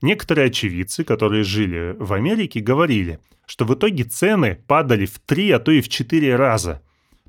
Некоторые 0.03 0.47
очевидцы, 0.47 1.05
которые 1.05 1.45
жили 1.45 1.95
в 1.97 2.11
Америке, 2.11 2.59
говорили, 2.59 3.21
что 3.45 3.63
в 3.63 3.73
итоге 3.73 4.03
цены 4.03 4.61
падали 4.67 5.05
в 5.05 5.17
3, 5.19 5.51
а 5.51 5.59
то 5.59 5.71
и 5.71 5.79
в 5.79 5.87
4 5.87 6.35
раза. 6.35 6.81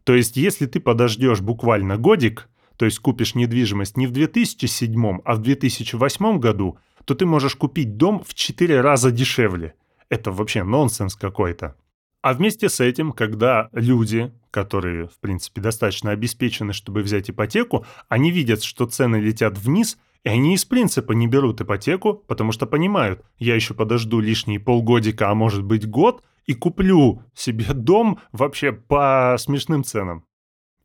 То 0.03 0.13
есть, 0.13 0.37
если 0.37 0.67
ты 0.67 0.81
подождешь 0.81 1.41
буквально 1.41 1.99
годик, 1.99 2.49
то 2.77 2.85
есть 2.85 2.99
купишь 2.99 3.37
недвижимость 3.37 3.97
не 3.97 4.09
в 4.09 4.11
2007, 4.11 5.21
а 5.25 5.35
в 5.37 5.43
2008 5.43 6.41
году, 6.41 6.77
то 7.05 7.15
ты 7.15 7.27
можешь 7.27 7.55
купить 7.55 7.97
дом 7.97 8.25
в 8.27 8.35
4 8.35 8.81
раза 8.81 9.13
дешевле. 9.13 9.75
Это 10.09 10.33
вообще 10.33 10.65
нонсенс 10.65 11.15
какой-то. 11.15 11.77
А 12.23 12.33
вместе 12.35 12.69
с 12.69 12.81
этим, 12.81 13.13
когда 13.13 13.69
люди, 13.73 14.33
которые, 14.51 15.07
в 15.07 15.21
принципе, 15.21 15.61
достаточно 15.61 16.11
обеспечены, 16.11 16.73
чтобы 16.73 17.03
взять 17.03 17.31
ипотеку, 17.31 17.87
они 18.09 18.33
видят, 18.33 18.65
что 18.65 18.87
цены 18.87 19.19
летят 19.21 19.57
вниз, 19.59 19.97
и 20.25 20.29
они 20.31 20.55
из 20.55 20.65
принципа 20.65 21.13
не 21.13 21.27
берут 21.27 21.61
ипотеку, 21.61 22.15
потому 22.15 22.51
что 22.51 22.67
понимают, 22.67 23.23
я 23.39 23.55
еще 23.55 23.75
подожду 23.75 24.21
лишние 24.21 24.59
полгодика, 24.59 25.31
а 25.31 25.35
может 25.35 25.63
быть 25.63 25.87
год, 25.89 26.25
и 26.47 26.55
куплю 26.55 27.23
себе 27.35 27.67
дом 27.75 28.19
вообще 28.33 28.73
по 28.73 29.37
смешным 29.39 29.85
ценам. 29.85 30.25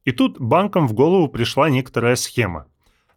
И 0.04 0.12
тут 0.12 0.40
банкам 0.40 0.88
в 0.88 0.94
голову 0.94 1.28
пришла 1.30 1.70
некоторая 1.70 2.16
схема. 2.16 2.68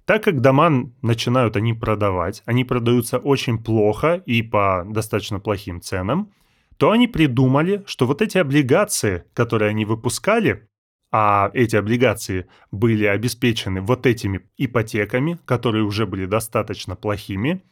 Так 0.04 0.24
как 0.24 0.40
дома 0.40 0.92
начинают 1.02 1.56
они 1.56 1.74
продавать, 1.74 2.42
они 2.44 2.64
продаются 2.64 3.18
очень 3.18 3.62
плохо 3.62 4.22
и 4.26 4.42
по 4.42 4.84
достаточно 4.88 5.38
плохим 5.38 5.80
ценам, 5.80 6.32
то 6.76 6.90
они 6.90 7.06
придумали, 7.06 7.84
что 7.86 8.06
вот 8.06 8.22
эти 8.22 8.38
облигации, 8.38 9.24
которые 9.34 9.70
они 9.70 9.84
выпускали, 9.84 10.68
а 11.12 11.50
эти 11.52 11.76
облигации 11.76 12.46
были 12.70 13.04
обеспечены 13.04 13.82
вот 13.82 14.06
этими 14.06 14.40
ипотеками, 14.56 15.38
которые 15.44 15.84
уже 15.84 16.06
были 16.06 16.24
достаточно 16.24 16.96
плохими, 16.96 17.62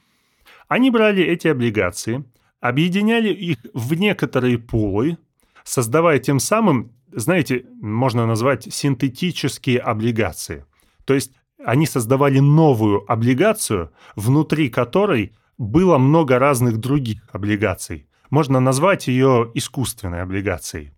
они 0.68 0.90
брали 0.90 1.24
эти 1.24 1.48
облигации, 1.48 2.24
объединяли 2.60 3.32
их 3.32 3.56
в 3.72 3.94
некоторые 3.94 4.58
пулы, 4.58 5.16
создавая 5.64 6.18
тем 6.18 6.38
самым, 6.38 6.92
знаете, 7.12 7.64
можно 7.80 8.26
назвать 8.26 8.72
синтетические 8.72 9.80
облигации. 9.80 10.66
То 11.06 11.14
есть 11.14 11.32
они 11.64 11.86
создавали 11.86 12.38
новую 12.38 13.10
облигацию, 13.10 13.90
внутри 14.16 14.68
которой 14.68 15.32
было 15.56 15.98
много 15.98 16.38
разных 16.38 16.78
других 16.78 17.22
облигаций. 17.32 18.06
Можно 18.28 18.60
назвать 18.60 19.08
ее 19.08 19.50
искусственной 19.54 20.22
облигацией. 20.22 20.92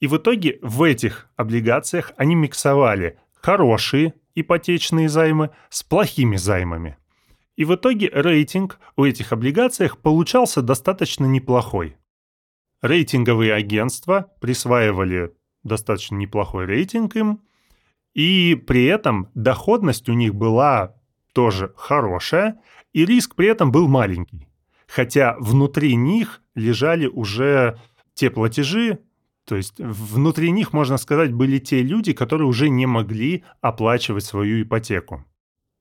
И 0.00 0.06
в 0.06 0.16
итоге 0.16 0.58
в 0.62 0.82
этих 0.82 1.28
облигациях 1.36 2.12
они 2.16 2.34
миксовали 2.34 3.18
хорошие 3.34 4.14
ипотечные 4.34 5.08
займы 5.08 5.50
с 5.68 5.82
плохими 5.82 6.36
займами. 6.36 6.96
И 7.56 7.64
в 7.64 7.74
итоге 7.74 8.10
рейтинг 8.12 8.78
у 8.96 9.04
этих 9.04 9.32
облигациях 9.32 9.98
получался 9.98 10.62
достаточно 10.62 11.26
неплохой. 11.26 11.96
Рейтинговые 12.80 13.52
агентства 13.52 14.32
присваивали 14.40 15.34
достаточно 15.62 16.16
неплохой 16.16 16.64
рейтинг 16.64 17.16
им, 17.16 17.42
и 18.14 18.54
при 18.54 18.86
этом 18.86 19.28
доходность 19.34 20.08
у 20.08 20.14
них 20.14 20.34
была 20.34 20.96
тоже 21.34 21.74
хорошая, 21.76 22.60
и 22.94 23.04
риск 23.04 23.34
при 23.34 23.48
этом 23.48 23.70
был 23.70 23.86
маленький 23.86 24.50
хотя 24.90 25.36
внутри 25.38 25.94
них 25.94 26.42
лежали 26.54 27.06
уже 27.06 27.78
те 28.14 28.28
платежи, 28.28 28.98
то 29.44 29.56
есть 29.56 29.78
внутри 29.78 30.50
них, 30.50 30.72
можно 30.72 30.96
сказать, 30.96 31.32
были 31.32 31.58
те 31.58 31.82
люди, 31.82 32.12
которые 32.12 32.46
уже 32.46 32.68
не 32.68 32.86
могли 32.86 33.44
оплачивать 33.60 34.24
свою 34.24 34.62
ипотеку. 34.62 35.24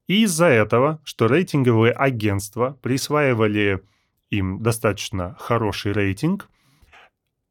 И 0.08 0.24
из-за 0.24 0.48
этого, 0.48 1.02
что 1.04 1.28
рейтинговые 1.28 1.94
агентства 1.94 2.78
присваивали 2.82 3.84
им 4.32 4.62
достаточно 4.64 5.36
хороший 5.40 5.92
рейтинг, 5.92 6.50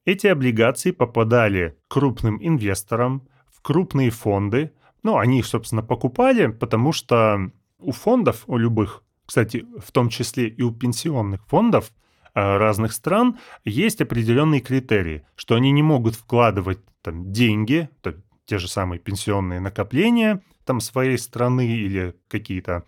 эти 0.05 0.27
облигации 0.27 0.91
попадали 0.91 1.79
крупным 1.89 2.39
инвесторам, 2.41 3.29
в 3.59 3.61
крупные 3.61 4.11
фонды. 4.11 4.73
Ну, 5.03 5.19
они 5.19 5.41
их, 5.41 5.47
собственно, 5.47 5.83
покупали, 5.83 6.47
потому 6.47 6.93
что 6.93 7.51
у 7.79 7.93
фондов, 7.93 8.45
у 8.47 8.57
любых, 8.57 9.03
кстати, 9.27 9.67
в 9.79 9.93
том 9.93 10.09
числе 10.09 10.49
и 10.49 10.63
у 10.63 10.73
пенсионных 10.73 11.47
фондов 11.47 11.93
разных 12.39 12.93
стран 12.93 13.39
есть 13.65 14.01
определенные 14.01 14.61
критерии, 14.61 15.27
что 15.35 15.55
они 15.55 15.71
не 15.73 15.83
могут 15.83 16.15
вкладывать 16.15 16.79
там, 17.03 17.33
деньги, 17.33 17.89
там, 18.03 18.15
те 18.47 18.59
же 18.59 18.69
самые 18.69 18.99
пенсионные 18.99 19.61
накопления 19.61 20.43
там 20.65 20.81
своей 20.81 21.17
страны 21.17 21.67
или 21.67 22.15
какие-то 22.29 22.85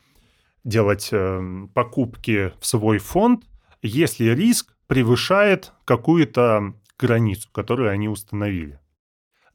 делать 0.65 1.09
э, 1.13 1.67
покупки 1.73 2.53
в 2.61 2.67
свой 2.67 2.99
фонд, 2.99 3.45
если 3.81 4.27
риск 4.31 4.77
превышает 4.87 5.73
какую-то 5.87 6.75
границу, 6.99 7.49
которую 7.53 7.91
они 7.91 8.09
установили. 8.09 8.79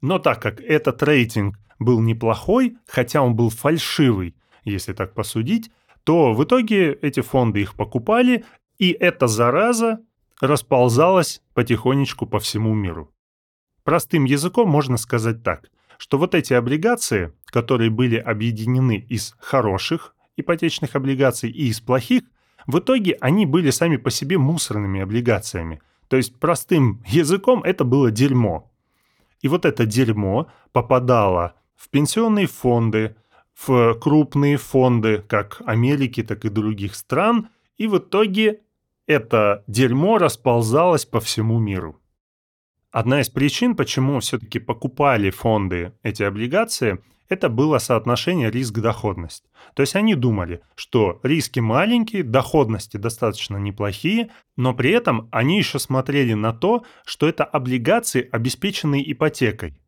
Но 0.00 0.18
так 0.18 0.42
как 0.42 0.60
этот 0.60 1.02
рейтинг 1.02 1.58
был 1.78 2.00
неплохой, 2.00 2.76
хотя 2.88 3.22
он 3.22 3.36
был 3.36 3.50
фальшивый, 3.50 4.34
если 4.64 4.92
так 4.92 5.14
посудить, 5.14 5.70
то 6.02 6.34
в 6.34 6.42
итоге 6.42 6.92
эти 6.92 7.20
фонды 7.20 7.60
их 7.62 7.74
покупали, 7.74 8.44
и 8.78 8.90
эта 8.92 9.26
зараза 9.26 10.00
расползалась 10.40 11.42
потихонечку 11.54 12.26
по 12.26 12.38
всему 12.38 12.74
миру. 12.74 13.12
Простым 13.84 14.24
языком 14.24 14.68
можно 14.68 14.96
сказать 14.96 15.42
так, 15.42 15.70
что 15.98 16.18
вот 16.18 16.34
эти 16.34 16.52
облигации, 16.52 17.32
которые 17.46 17.90
были 17.90 18.16
объединены 18.16 18.98
из 18.98 19.34
хороших 19.38 20.14
ипотечных 20.36 20.96
облигаций 20.96 21.50
и 21.50 21.68
из 21.68 21.80
плохих, 21.80 22.22
в 22.66 22.78
итоге 22.78 23.16
они 23.20 23.46
были 23.46 23.70
сами 23.70 23.96
по 23.96 24.10
себе 24.10 24.38
мусорными 24.38 25.00
облигациями. 25.00 25.80
То 26.08 26.16
есть 26.16 26.38
простым 26.38 27.02
языком 27.06 27.62
это 27.62 27.84
было 27.84 28.10
дерьмо. 28.10 28.70
И 29.40 29.48
вот 29.48 29.64
это 29.64 29.86
дерьмо 29.86 30.48
попадало 30.72 31.54
в 31.76 31.88
пенсионные 31.88 32.46
фонды, 32.46 33.16
в 33.54 33.94
крупные 33.94 34.56
фонды 34.56 35.24
как 35.26 35.62
Америки, 35.64 36.22
так 36.22 36.44
и 36.44 36.48
других 36.48 36.94
стран, 36.94 37.48
и 37.78 37.86
в 37.86 37.98
итоге 37.98 38.60
это 39.06 39.64
дерьмо 39.66 40.18
расползалось 40.18 41.04
по 41.04 41.20
всему 41.20 41.58
миру. 41.58 42.00
Одна 42.90 43.20
из 43.20 43.28
причин, 43.28 43.76
почему 43.76 44.20
все-таки 44.20 44.58
покупали 44.58 45.30
фонды 45.30 45.92
эти 46.02 46.22
облигации, 46.22 46.98
это 47.28 47.48
было 47.48 47.78
соотношение 47.78 48.50
риск-доходность. 48.50 49.44
То 49.74 49.82
есть 49.82 49.96
они 49.96 50.14
думали, 50.14 50.62
что 50.76 51.20
риски 51.22 51.60
маленькие, 51.60 52.22
доходности 52.22 52.96
достаточно 52.96 53.56
неплохие, 53.56 54.30
но 54.56 54.74
при 54.74 54.90
этом 54.90 55.28
они 55.32 55.58
еще 55.58 55.78
смотрели 55.78 56.34
на 56.34 56.52
то, 56.52 56.84
что 57.04 57.28
это 57.28 57.44
облигации, 57.44 58.28
обеспеченные 58.30 59.12
ипотекой. 59.12 59.80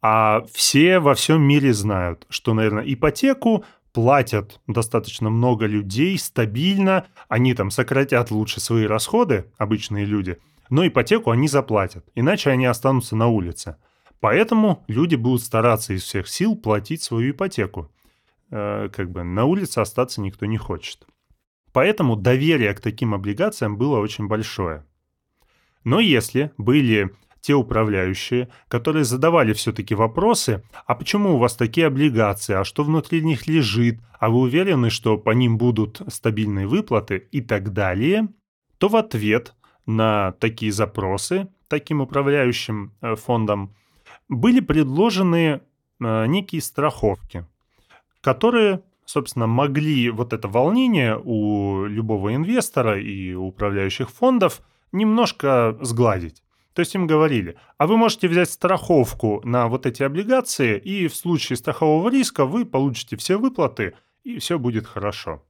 А 0.00 0.44
все 0.52 1.00
во 1.00 1.14
всем 1.14 1.42
мире 1.42 1.72
знают, 1.72 2.26
что, 2.28 2.54
наверное, 2.54 2.84
ипотеку 2.86 3.64
платят 3.96 4.60
достаточно 4.66 5.30
много 5.30 5.64
людей 5.64 6.18
стабильно, 6.18 7.06
они 7.30 7.54
там 7.54 7.70
сократят 7.70 8.30
лучше 8.30 8.60
свои 8.60 8.84
расходы, 8.84 9.50
обычные 9.56 10.04
люди, 10.04 10.36
но 10.68 10.86
ипотеку 10.86 11.30
они 11.30 11.48
заплатят, 11.48 12.04
иначе 12.14 12.50
они 12.50 12.66
останутся 12.66 13.16
на 13.16 13.28
улице. 13.28 13.78
Поэтому 14.20 14.84
люди 14.86 15.14
будут 15.14 15.40
стараться 15.42 15.94
из 15.94 16.02
всех 16.02 16.28
сил 16.28 16.56
платить 16.56 17.02
свою 17.02 17.30
ипотеку. 17.30 17.90
Э, 18.50 18.90
как 18.94 19.10
бы 19.10 19.22
на 19.22 19.46
улице 19.46 19.78
остаться 19.78 20.20
никто 20.20 20.44
не 20.44 20.58
хочет. 20.58 21.06
Поэтому 21.72 22.16
доверие 22.16 22.74
к 22.74 22.80
таким 22.80 23.14
облигациям 23.14 23.78
было 23.78 23.98
очень 23.98 24.26
большое. 24.26 24.84
Но 25.84 26.00
если 26.00 26.50
были 26.58 27.14
те 27.46 27.54
управляющие, 27.54 28.48
которые 28.66 29.04
задавали 29.04 29.52
все-таки 29.52 29.94
вопросы, 29.94 30.64
а 30.84 30.96
почему 30.96 31.34
у 31.34 31.38
вас 31.38 31.54
такие 31.54 31.86
облигации, 31.86 32.54
а 32.54 32.64
что 32.64 32.82
внутри 32.82 33.22
них 33.22 33.46
лежит, 33.46 34.00
а 34.18 34.30
вы 34.30 34.40
уверены, 34.40 34.90
что 34.90 35.16
по 35.16 35.30
ним 35.30 35.56
будут 35.56 36.02
стабильные 36.08 36.66
выплаты? 36.66 37.18
И 37.30 37.40
так 37.40 37.72
далее, 37.72 38.26
то 38.78 38.88
в 38.88 38.96
ответ 38.96 39.54
на 39.86 40.32
такие 40.40 40.72
запросы 40.72 41.46
таким 41.68 42.00
управляющим 42.00 42.92
э, 43.00 43.14
фондом 43.14 43.76
были 44.28 44.58
предложены 44.58 45.60
э, 46.00 46.26
некие 46.26 46.60
страховки, 46.60 47.46
которые, 48.22 48.82
собственно, 49.04 49.46
могли 49.46 50.10
вот 50.10 50.32
это 50.32 50.48
волнение 50.48 51.16
у 51.22 51.84
любого 51.84 52.34
инвестора 52.34 53.00
и 53.00 53.34
управляющих 53.34 54.10
фондов 54.10 54.62
немножко 54.90 55.78
сгладить. 55.80 56.42
То 56.76 56.80
есть 56.80 56.94
им 56.94 57.06
говорили, 57.06 57.56
а 57.78 57.86
вы 57.86 57.96
можете 57.96 58.28
взять 58.28 58.50
страховку 58.50 59.40
на 59.44 59.66
вот 59.66 59.86
эти 59.86 60.02
облигации, 60.02 60.76
и 60.76 61.08
в 61.08 61.16
случае 61.16 61.56
страхового 61.56 62.10
риска 62.10 62.44
вы 62.44 62.66
получите 62.66 63.16
все 63.16 63.38
выплаты, 63.38 63.94
и 64.24 64.38
все 64.40 64.58
будет 64.58 64.86
хорошо. 64.86 65.42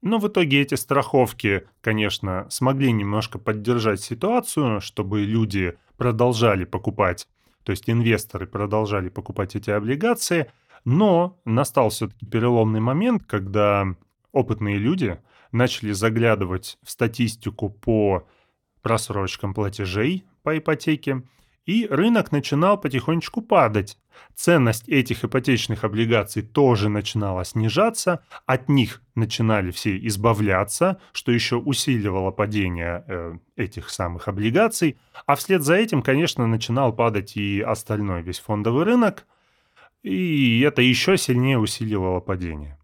Но 0.00 0.18
в 0.18 0.28
итоге 0.28 0.62
эти 0.62 0.76
страховки, 0.76 1.66
конечно, 1.80 2.46
смогли 2.50 2.92
немножко 2.92 3.40
поддержать 3.40 4.00
ситуацию, 4.00 4.80
чтобы 4.80 5.22
люди 5.22 5.76
продолжали 5.96 6.64
покупать, 6.64 7.26
то 7.64 7.72
есть 7.72 7.90
инвесторы 7.90 8.46
продолжали 8.46 9.08
покупать 9.08 9.56
эти 9.56 9.70
облигации, 9.70 10.52
но 10.84 11.36
настал 11.44 11.88
все-таки 11.88 12.26
переломный 12.26 12.78
момент, 12.78 13.24
когда 13.26 13.88
опытные 14.30 14.78
люди 14.78 15.18
начали 15.50 15.90
заглядывать 15.90 16.78
в 16.84 16.92
статистику 16.92 17.70
по 17.70 18.28
просрочкам 18.82 19.52
платежей 19.52 20.24
по 20.44 20.56
ипотеке 20.56 21.22
и 21.66 21.86
рынок 21.90 22.30
начинал 22.30 22.78
потихонечку 22.78 23.40
падать. 23.40 23.98
Ценность 24.34 24.88
этих 24.88 25.24
ипотечных 25.24 25.82
облигаций 25.82 26.42
тоже 26.42 26.88
начинала 26.90 27.44
снижаться, 27.44 28.22
от 28.44 28.68
них 28.68 29.02
начинали 29.14 29.70
все 29.70 29.96
избавляться, 30.06 31.00
что 31.12 31.32
еще 31.32 31.56
усиливало 31.56 32.30
падение 32.30 33.04
э, 33.08 33.34
этих 33.56 33.88
самых 33.88 34.28
облигаций, 34.28 34.98
а 35.26 35.34
вслед 35.34 35.62
за 35.62 35.74
этим, 35.74 36.02
конечно, 36.02 36.46
начинал 36.46 36.92
падать 36.92 37.36
и 37.36 37.60
остальной 37.60 38.22
весь 38.22 38.40
фондовый 38.40 38.84
рынок, 38.84 39.26
и 40.02 40.60
это 40.60 40.82
еще 40.82 41.16
сильнее 41.16 41.58
усиливало 41.58 42.20
падение. 42.20 42.78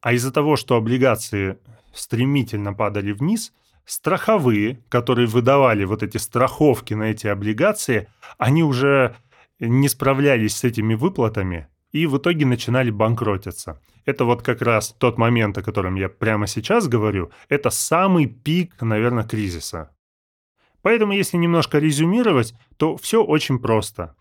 А 0.00 0.12
из-за 0.12 0.32
того, 0.32 0.54
что 0.56 0.76
облигации 0.76 1.58
стремительно 1.92 2.72
падали 2.72 3.10
вниз– 3.10 3.52
страховые, 3.84 4.82
которые 4.88 5.26
выдавали 5.26 5.84
вот 5.84 6.02
эти 6.02 6.16
страховки 6.16 6.94
на 6.94 7.04
эти 7.04 7.26
облигации, 7.26 8.08
они 8.38 8.62
уже 8.62 9.16
не 9.60 9.88
справлялись 9.88 10.56
с 10.56 10.64
этими 10.64 10.94
выплатами 10.94 11.68
и 11.92 12.06
в 12.06 12.18
итоге 12.18 12.44
начинали 12.46 12.90
банкротиться. 12.90 13.80
Это 14.04 14.24
вот 14.24 14.42
как 14.42 14.62
раз 14.62 14.94
тот 14.98 15.16
момент, 15.16 15.56
о 15.56 15.62
котором 15.62 15.94
я 15.94 16.08
прямо 16.08 16.46
сейчас 16.46 16.88
говорю, 16.88 17.30
это 17.48 17.70
самый 17.70 18.26
пик, 18.26 18.82
наверное, 18.82 19.24
кризиса. 19.24 19.90
Поэтому, 20.82 21.12
если 21.12 21.38
немножко 21.38 21.78
резюмировать, 21.78 22.54
то 22.76 22.96
все 22.96 23.24
очень 23.24 23.58
просто. 23.58 24.14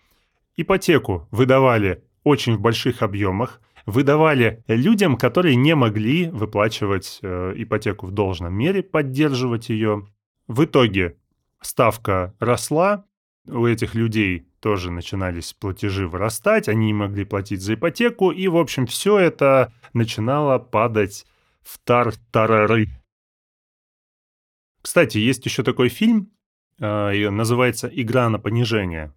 Ипотеку 0.55 1.27
выдавали 1.31 2.03
очень 2.23 2.55
в 2.55 2.61
больших 2.61 3.01
объемах– 3.01 3.59
выдавали 3.85 4.63
людям, 4.67 5.17
которые 5.17 5.55
не 5.55 5.75
могли 5.75 6.29
выплачивать 6.29 7.19
э, 7.21 7.53
ипотеку 7.55 8.07
в 8.07 8.11
должном 8.11 8.53
мере, 8.53 8.81
поддерживать 8.81 9.69
ее. 9.69 10.07
В 10.47 10.65
итоге 10.65 11.17
ставка 11.61 12.33
росла, 12.39 13.05
у 13.45 13.65
этих 13.65 13.95
людей 13.95 14.47
тоже 14.61 14.91
начинались 14.91 15.53
платежи 15.53 16.07
вырастать, 16.07 16.69
они 16.69 16.87
не 16.87 16.93
могли 16.93 17.25
платить 17.25 17.61
за 17.61 17.73
ипотеку, 17.73 18.31
и, 18.31 18.47
в 18.47 18.55
общем, 18.55 18.87
все 18.87 19.19
это 19.19 19.73
начинало 19.91 20.59
падать 20.59 21.25
в 21.61 21.77
тар-тарары. 21.79 22.87
Кстати, 24.81 25.17
есть 25.17 25.45
еще 25.45 25.63
такой 25.63 25.89
фильм, 25.89 26.31
э, 26.79 27.29
называется 27.29 27.87
«Игра 27.87 28.29
на 28.29 28.39
понижение». 28.39 29.13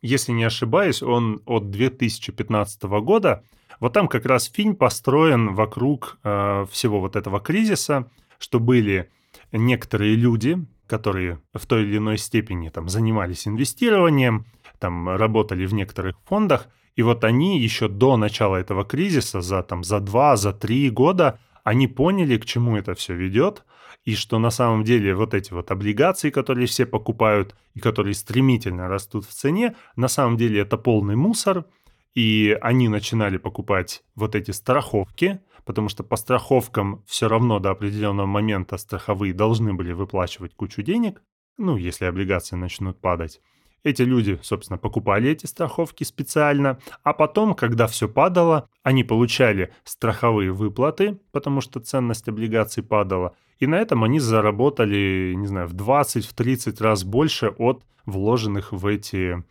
Если 0.00 0.30
не 0.30 0.44
ошибаюсь, 0.44 1.02
он 1.02 1.42
от 1.44 1.70
2015 1.70 2.82
года– 2.84 3.44
вот 3.80 3.92
там 3.92 4.08
как 4.08 4.26
раз 4.26 4.50
фильм 4.52 4.74
построен 4.74 5.54
вокруг 5.54 6.18
э, 6.24 6.66
всего 6.70 7.00
вот 7.00 7.16
этого 7.16 7.40
кризиса, 7.40 8.10
что 8.38 8.60
были 8.60 9.10
некоторые 9.52 10.14
люди, 10.14 10.58
которые 10.86 11.40
в 11.54 11.66
той 11.66 11.82
или 11.82 11.98
иной 11.98 12.18
степени 12.18 12.70
там 12.70 12.88
занимались 12.88 13.46
инвестированием, 13.46 14.46
там 14.78 15.08
работали 15.08 15.66
в 15.66 15.74
некоторых 15.74 16.16
фондах, 16.24 16.68
и 16.96 17.02
вот 17.02 17.24
они 17.24 17.60
еще 17.60 17.88
до 17.88 18.16
начала 18.16 18.56
этого 18.56 18.84
кризиса, 18.84 19.40
за, 19.40 19.62
там, 19.62 19.84
за 19.84 20.00
два, 20.00 20.36
за 20.36 20.52
три 20.52 20.90
года, 20.90 21.38
они 21.62 21.86
поняли, 21.86 22.38
к 22.38 22.44
чему 22.44 22.76
это 22.76 22.94
все 22.94 23.14
ведет, 23.14 23.64
и 24.04 24.14
что 24.14 24.38
на 24.38 24.50
самом 24.50 24.84
деле 24.84 25.14
вот 25.14 25.34
эти 25.34 25.52
вот 25.52 25.70
облигации, 25.70 26.30
которые 26.30 26.66
все 26.66 26.86
покупают 26.86 27.54
и 27.74 27.80
которые 27.80 28.14
стремительно 28.14 28.88
растут 28.88 29.26
в 29.26 29.32
цене, 29.32 29.76
на 29.96 30.08
самом 30.08 30.36
деле 30.36 30.60
это 30.60 30.76
полный 30.76 31.14
мусор– 31.14 31.66
и 32.14 32.56
они 32.60 32.88
начинали 32.88 33.36
покупать 33.36 34.02
вот 34.14 34.34
эти 34.34 34.50
страховки, 34.50 35.40
потому 35.64 35.88
что 35.88 36.02
по 36.02 36.16
страховкам 36.16 37.04
все 37.06 37.28
равно 37.28 37.58
до 37.58 37.70
определенного 37.70 38.26
момента 38.26 38.76
страховые 38.78 39.34
должны 39.34 39.74
были 39.74 39.92
выплачивать 39.92 40.54
кучу 40.54 40.82
денег, 40.82 41.22
ну, 41.58 41.76
если 41.76 42.06
облигации 42.06 42.56
начнут 42.56 43.00
падать. 43.00 43.40
Эти 43.84 44.02
люди, 44.02 44.38
собственно, 44.42 44.76
покупали 44.78 45.30
эти 45.30 45.46
страховки 45.46 46.04
специально, 46.04 46.78
а 47.02 47.12
потом, 47.12 47.54
когда 47.54 47.86
все 47.86 48.08
падало, 48.08 48.68
они 48.82 49.04
получали 49.04 49.72
страховые 49.84 50.52
выплаты, 50.52 51.20
потому 51.32 51.60
что 51.60 51.80
ценность 51.80 52.28
облигаций 52.28 52.82
падала, 52.82 53.36
и 53.58 53.66
на 53.66 53.76
этом 53.76 54.04
они 54.04 54.20
заработали, 54.20 55.34
не 55.36 55.46
знаю, 55.46 55.68
в 55.68 55.74
20-30 55.74 56.82
раз 56.82 57.04
больше 57.04 57.48
от 57.58 57.84
вложенных 58.04 58.72
в 58.72 58.86
эти 58.86 59.44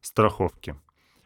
страховки. 0.00 0.76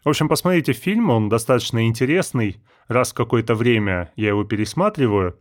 В 0.05 0.09
общем, 0.09 0.29
посмотрите 0.29 0.73
фильм, 0.73 1.11
он 1.11 1.29
достаточно 1.29 1.87
интересный. 1.87 2.63
Раз 2.89 3.13
какое-то 3.13 3.55
время 3.55 4.13
я 4.17 4.29
его 4.29 4.45
пересматриваю. 4.45 5.39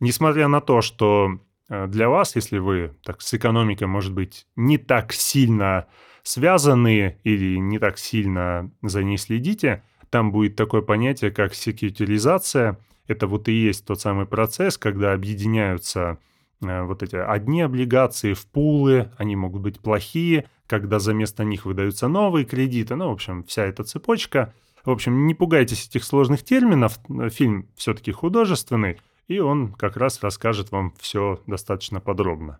Несмотря 0.00 0.48
на 0.48 0.60
то, 0.60 0.82
что 0.82 1.38
э, 1.68 1.86
для 1.86 2.08
вас, 2.08 2.36
если 2.36 2.58
вы 2.58 2.94
так 3.04 3.22
с 3.22 3.32
экономикой, 3.32 3.86
может 3.86 4.12
быть, 4.12 4.46
не 4.54 4.76
так 4.76 5.12
сильно 5.12 5.86
связаны 6.22 7.18
или 7.24 7.56
не 7.56 7.78
так 7.78 7.98
сильно 7.98 8.70
за 8.82 9.02
ней 9.02 9.16
следите, 9.16 9.82
там 10.10 10.30
будет 10.30 10.56
такое 10.56 10.82
понятие, 10.82 11.30
как 11.30 11.54
секьютилизация. 11.54 12.78
Это 13.08 13.26
вот 13.26 13.48
и 13.48 13.52
есть 13.52 13.86
тот 13.86 14.00
самый 14.00 14.26
процесс, 14.26 14.76
когда 14.76 15.14
объединяются 15.14 16.18
Э, 16.62 16.82
вот 16.82 17.02
эти 17.02 17.16
одни 17.16 17.62
облигации 17.62 18.34
в 18.34 18.46
пулы, 18.46 19.10
они 19.16 19.36
могут 19.36 19.62
быть 19.62 19.80
плохие, 19.80 20.48
когда 20.72 20.98
за 20.98 21.12
место 21.12 21.44
них 21.44 21.66
выдаются 21.66 22.08
новые 22.08 22.46
кредиты, 22.46 22.96
ну, 22.96 23.10
в 23.10 23.12
общем, 23.12 23.44
вся 23.44 23.66
эта 23.66 23.84
цепочка. 23.84 24.54
В 24.86 24.90
общем, 24.90 25.26
не 25.26 25.34
пугайтесь 25.34 25.86
этих 25.86 26.02
сложных 26.02 26.44
терминов, 26.44 26.98
фильм 27.28 27.68
все-таки 27.76 28.10
художественный, 28.10 28.98
и 29.28 29.38
он 29.38 29.74
как 29.74 29.98
раз 29.98 30.22
расскажет 30.22 30.72
вам 30.72 30.94
все 30.98 31.42
достаточно 31.46 32.00
подробно. 32.00 32.58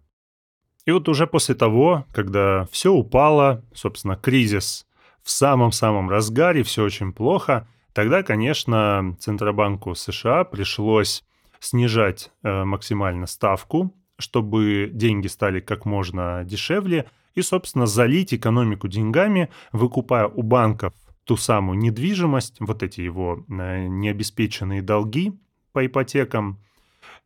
И 0.84 0.90
вот 0.90 1.08
уже 1.08 1.26
после 1.26 1.54
того, 1.54 2.04
когда 2.12 2.66
все 2.70 2.92
упало, 2.92 3.64
собственно, 3.72 4.16
кризис 4.16 4.86
в 5.22 5.30
самом-самом 5.30 6.10
разгаре, 6.10 6.64
все 6.64 6.84
очень 6.84 7.14
плохо, 7.14 7.66
тогда, 7.94 8.22
конечно, 8.22 9.16
Центробанку 9.20 9.94
США 9.94 10.44
пришлось 10.44 11.24
снижать 11.60 12.30
э, 12.42 12.64
максимально 12.64 13.26
ставку, 13.26 13.94
чтобы 14.18 14.90
деньги 14.92 15.28
стали 15.28 15.60
как 15.60 15.86
можно 15.86 16.44
дешевле, 16.44 17.06
и, 17.34 17.42
собственно, 17.42 17.86
залить 17.86 18.34
экономику 18.34 18.88
деньгами, 18.88 19.50
выкупая 19.72 20.26
у 20.26 20.42
банков 20.42 20.94
ту 21.24 21.36
самую 21.36 21.78
недвижимость, 21.78 22.56
вот 22.60 22.82
эти 22.82 23.00
его 23.00 23.44
э, 23.48 23.86
необеспеченные 23.86 24.82
долги 24.82 25.32
по 25.72 25.86
ипотекам. 25.86 26.58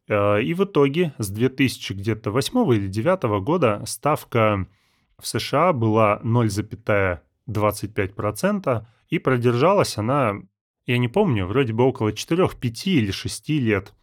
Э, 0.09 0.43
и 0.43 0.53
в 0.55 0.65
итоге 0.65 1.15
с 1.19 1.29
2000 1.31 1.93
где-то 1.95 2.31
8 2.31 2.75
или 2.75 2.89
9 2.89 3.43
года 3.43 3.83
ставка 3.87 4.67
в 5.19 5.27
США 5.27 5.73
была 5.73 6.21
0,25%, 6.23 8.87
и 9.09 9.19
продержалась 9.19 9.99
она, 9.99 10.35
я 10.85 10.99
не 10.99 11.09
помню, 11.09 11.47
вроде 11.47 11.73
бы 11.73 11.85
около 11.85 12.13
4, 12.13 12.51
5 12.61 12.87
или 12.87 13.11
6 13.11 13.49
лет 13.49 13.95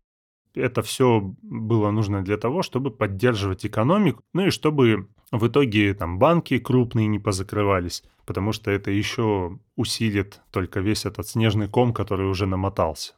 это 0.56 0.82
все 0.82 1.22
было 1.42 1.92
нужно 1.92 2.24
для 2.24 2.38
того, 2.38 2.62
чтобы 2.62 2.92
поддерживать 2.92 3.66
экономику, 3.66 4.24
ну 4.34 4.48
и 4.48 4.50
чтобы 4.50 5.08
в 5.32 5.48
итоге 5.48 5.94
там 5.94 6.20
банки 6.20 6.60
крупные 6.60 7.08
не 7.08 7.20
позакрывались, 7.20 8.04
потому 8.26 8.52
что 8.52 8.72
это 8.72 8.92
еще 8.92 9.58
усилит 9.76 10.42
только 10.52 10.80
весь 10.80 11.06
этот 11.06 11.28
снежный 11.28 11.68
ком, 11.68 11.94
который 11.94 12.28
уже 12.28 12.46
намотался. 12.46 13.14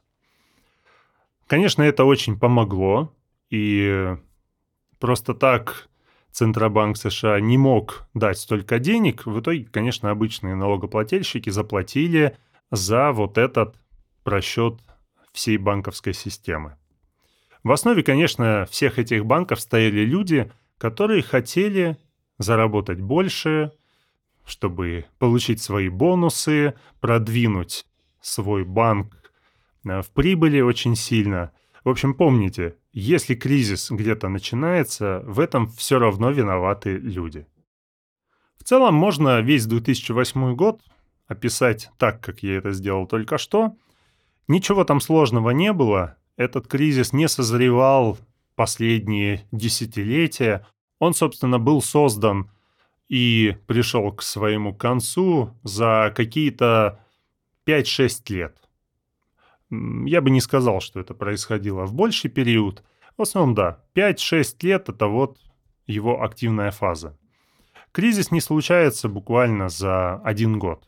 Конечно, 1.46 1.82
это 1.82 2.04
очень 2.04 2.38
помогло, 2.38 3.12
и 3.50 4.16
просто 4.98 5.34
так 5.34 5.88
Центробанк 6.32 6.96
США 6.96 7.40
не 7.40 7.56
мог 7.56 8.08
дать 8.12 8.38
столько 8.38 8.78
денег. 8.78 9.26
В 9.26 9.40
итоге, 9.40 9.64
конечно, 9.64 10.10
обычные 10.10 10.54
налогоплательщики 10.54 11.50
заплатили 11.50 12.36
за 12.70 13.12
вот 13.12 13.38
этот 13.38 13.76
просчет 14.24 14.80
всей 15.32 15.56
банковской 15.56 16.12
системы. 16.12 16.76
В 17.66 17.72
основе, 17.72 18.04
конечно, 18.04 18.64
всех 18.70 19.00
этих 19.00 19.26
банков 19.26 19.60
стояли 19.60 20.02
люди, 20.04 20.52
которые 20.78 21.20
хотели 21.20 21.96
заработать 22.38 23.00
больше, 23.00 23.72
чтобы 24.44 25.06
получить 25.18 25.60
свои 25.60 25.88
бонусы, 25.88 26.74
продвинуть 27.00 27.84
свой 28.20 28.64
банк 28.64 29.16
э, 29.84 30.00
в 30.00 30.12
прибыли 30.12 30.60
очень 30.60 30.94
сильно. 30.94 31.50
В 31.82 31.88
общем, 31.88 32.14
помните, 32.14 32.76
если 32.92 33.34
кризис 33.34 33.90
где-то 33.90 34.28
начинается, 34.28 35.24
в 35.26 35.40
этом 35.40 35.66
все 35.66 35.98
равно 35.98 36.30
виноваты 36.30 36.96
люди. 36.96 37.48
В 38.58 38.62
целом 38.62 38.94
можно 38.94 39.40
весь 39.40 39.66
2008 39.66 40.54
год 40.54 40.82
описать 41.26 41.90
так, 41.98 42.20
как 42.20 42.44
я 42.44 42.58
это 42.58 42.70
сделал 42.70 43.08
только 43.08 43.38
что. 43.38 43.74
Ничего 44.46 44.84
там 44.84 45.00
сложного 45.00 45.50
не 45.50 45.72
было, 45.72 46.16
этот 46.36 46.68
кризис 46.68 47.12
не 47.12 47.28
созревал 47.28 48.18
последние 48.54 49.46
десятилетия. 49.52 50.66
Он, 50.98 51.14
собственно, 51.14 51.58
был 51.58 51.82
создан 51.82 52.50
и 53.08 53.56
пришел 53.66 54.12
к 54.12 54.22
своему 54.22 54.74
концу 54.74 55.54
за 55.62 56.12
какие-то 56.14 57.00
5-6 57.66 58.32
лет. 58.32 58.58
Я 59.70 60.20
бы 60.20 60.30
не 60.30 60.40
сказал, 60.40 60.80
что 60.80 61.00
это 61.00 61.14
происходило 61.14 61.86
в 61.86 61.94
больший 61.94 62.30
период. 62.30 62.84
В 63.16 63.22
основном, 63.22 63.54
да, 63.54 63.82
5-6 63.94 64.56
лет– 64.62 64.88
это 64.88 65.06
вот 65.06 65.38
его 65.86 66.22
активная 66.22 66.70
фаза. 66.70 67.16
Кризис 67.92 68.30
не 68.30 68.40
случается 68.40 69.08
буквально 69.08 69.68
за 69.68 70.16
один 70.16 70.58
год 70.58 70.86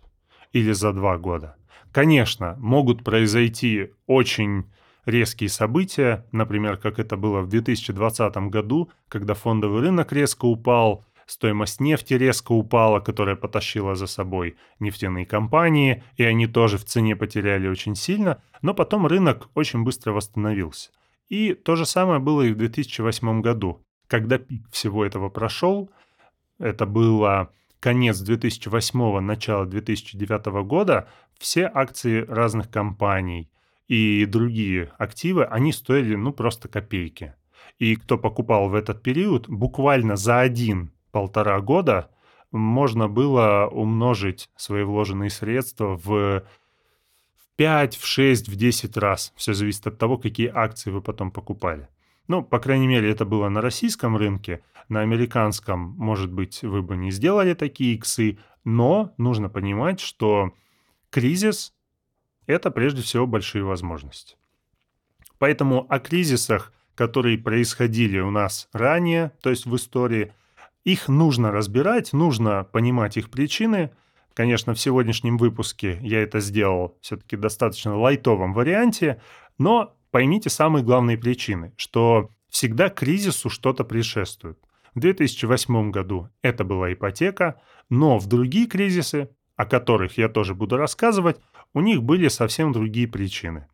или 0.53 0.73
за 0.73 0.93
два 0.93 1.17
года. 1.17 1.57
Конечно, 1.91 2.55
могут 2.59 3.03
произойти 3.03 3.93
очень 4.07 4.71
резкие 5.09 5.49
события, 5.49 6.27
например, 6.33 6.77
как 6.77 6.99
это 6.99 7.17
было 7.17 7.41
в 7.41 7.49
2020 7.49 8.37
году, 8.51 8.91
когда 9.09 9.35
фондовый 9.35 9.81
рынок 9.81 10.13
резко 10.13 10.45
упал, 10.45 11.05
стоимость 11.27 11.81
нефти 11.81 12.15
резко 12.15 12.53
упала, 12.53 13.01
которая 13.01 13.37
потащила 13.37 13.95
за 13.95 14.07
собой 14.07 14.57
нефтяные 14.81 15.27
компании, 15.27 16.05
и 16.17 16.25
они 16.25 16.47
тоже 16.47 16.79
в 16.79 16.85
цене 16.85 17.17
потеряли 17.17 17.69
очень 17.69 17.97
сильно, 17.97 18.43
но 18.63 18.75
потом 18.75 19.07
рынок 19.07 19.49
очень 19.55 19.83
быстро 19.83 20.13
восстановился. 20.13 20.91
И 21.29 21.55
то 21.55 21.75
же 21.75 21.87
самое 21.87 22.21
было 22.21 22.43
и 22.43 22.53
в 22.53 22.57
2008 22.57 23.41
году. 23.41 23.83
Когда 24.07 24.39
пик 24.39 24.71
всего 24.71 25.05
этого 25.05 25.29
прошел, 25.29 25.91
это 26.59 26.87
было 26.87 27.51
конец 27.81 28.19
2008 28.19 29.21
начало 29.21 29.67
2009 29.67 30.47
года, 30.67 31.09
все 31.39 31.71
акции 31.73 32.25
разных 32.27 32.71
компаний 32.71 33.51
и 33.89 34.27
другие 34.27 34.93
активы, 34.99 35.45
они 35.45 35.73
стоили 35.73 36.15
ну 36.15 36.33
просто 36.33 36.69
копейки. 36.69 37.35
И 37.79 37.97
кто 37.97 38.19
покупал 38.19 38.69
в 38.69 38.75
этот 38.75 39.03
период, 39.03 39.49
буквально 39.49 40.17
за 40.17 40.41
один 40.41 40.93
полтора 41.11 41.61
года 41.61 42.11
можно 42.51 43.09
было 43.09 43.69
умножить 43.71 44.51
свои 44.57 44.83
вложенные 44.83 45.31
средства 45.31 45.97
в 45.97 46.45
5, 47.57 47.97
в 47.97 48.07
6, 48.07 48.49
в 48.49 48.57
10 48.57 48.97
раз. 48.97 49.33
Все 49.37 49.55
зависит 49.55 49.87
от 49.87 49.99
того, 49.99 50.19
какие 50.19 50.51
акции 50.53 50.91
вы 50.91 51.01
потом 51.01 51.31
покупали. 51.31 51.89
Ну, 52.27 52.43
по 52.43 52.59
крайней 52.59 52.87
мере, 52.87 53.11
это 53.11 53.25
было 53.25 53.49
на 53.49 53.61
российском 53.61 54.17
рынке. 54.17 54.63
На 54.89 55.01
американском, 55.01 55.95
может 55.97 56.31
быть, 56.31 56.63
вы 56.63 56.83
бы 56.83 56.97
не 56.97 57.11
сделали 57.11 57.55
такие 57.55 57.95
иксы, 57.95 58.39
но 58.65 59.15
нужно 59.17 59.49
понимать, 59.49 60.01
что 60.01 60.53
кризис– 61.11 61.75
это 62.49 62.73
прежде 62.73 63.03
всего 63.03 63.29
большие 63.29 63.63
возможности. 63.63 64.37
Поэтому 65.39 65.87
о 65.89 66.01
кризисах, 66.01 66.73
которые 66.97 67.39
происходили 67.39 68.19
у 68.19 68.33
нас 68.33 68.69
ранее, 68.73 69.31
то 69.41 69.51
есть 69.51 69.67
в 69.67 69.77
истории– 69.77 70.33
их 70.89 71.09
нужно 71.09 71.53
разбирать, 71.53 72.15
нужно 72.15 72.65
понимать 72.65 73.19
их 73.19 73.31
причины. 73.31 73.91
Конечно, 74.33 74.73
в 74.73 74.81
сегодняшнем 74.81 75.37
выпуске 75.37 75.99
я 76.01 76.23
это 76.23 76.41
сделал 76.41 76.97
все-таки 77.03 77.37
достаточно 77.37 77.95
лайтовом 77.95 78.55
варианте, 78.55 79.21
но 79.59 79.95
поймите 80.11 80.49
самые 80.49 80.83
главные 80.83 81.19
причины, 81.19 81.75
что 81.77 82.31
всегда 82.49 82.89
кризису 82.89 83.51
что-то 83.51 83.85
предшествует. 83.85 84.59
В 84.95 85.01
2008 85.01 85.91
году 85.91 86.31
это 86.41 86.65
была 86.65 86.91
ипотека, 86.91 87.61
но 87.91 88.19
в 88.19 88.27
другие 88.27 88.67
кризисы, 88.67 89.29
о 89.57 89.67
которых 89.67 90.17
я 90.17 90.31
тоже 90.31 90.55
буду 90.55 90.79
рассказывать, 90.79 91.39
у 91.79 91.81
них 91.81 92.03
были 92.03 92.29
совсем 92.29 92.73
другие 92.73 93.09
причины. 93.09 93.67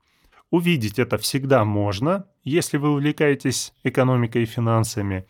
Увидеть 0.50 1.00
это 1.00 1.18
всегда 1.18 1.64
можно, 1.64 2.26
если 2.44 2.76
вы 2.76 2.90
увлекаетесь 2.90 3.72
экономикой 3.82 4.44
и 4.44 4.46
финансами, 4.46 5.26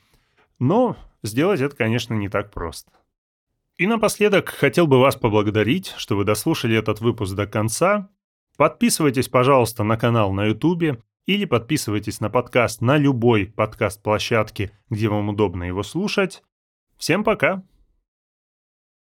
но 0.59 0.97
Сделать 1.25 1.63
это, 1.63 1.75
конечно, 1.75 2.13
не 2.13 2.29
так 2.29 2.51
просто. 2.51 2.93
И 3.79 3.87
напоследок 3.87 4.51
хотел 4.51 4.87
бы 4.87 5.01
вас 5.01 5.17
поблагодарить, 5.17 5.95
что 5.97 6.17
вы 6.17 6.25
дослушали 6.25 6.77
этот 6.77 7.01
выпуск 7.01 7.35
до 7.35 7.47
конца. 7.47 8.11
Подписывайтесь, 8.59 9.29
пожалуйста, 9.29 9.85
на 9.85 9.97
канал 9.97 10.33
на 10.35 10.45
YouTube 10.45 11.03
или 11.25 11.47
подписывайтесь 11.47 12.21
на 12.21 12.29
подкаст 12.29 12.83
на 12.83 12.99
любой 12.99 13.47
подкаст-площадке, 13.47 14.71
где 14.91 15.09
вам 15.09 15.31
удобно 15.31 15.65
его 15.65 15.83
слушать. 15.83 16.43
Всем 16.99 17.25
пока! 17.25 17.65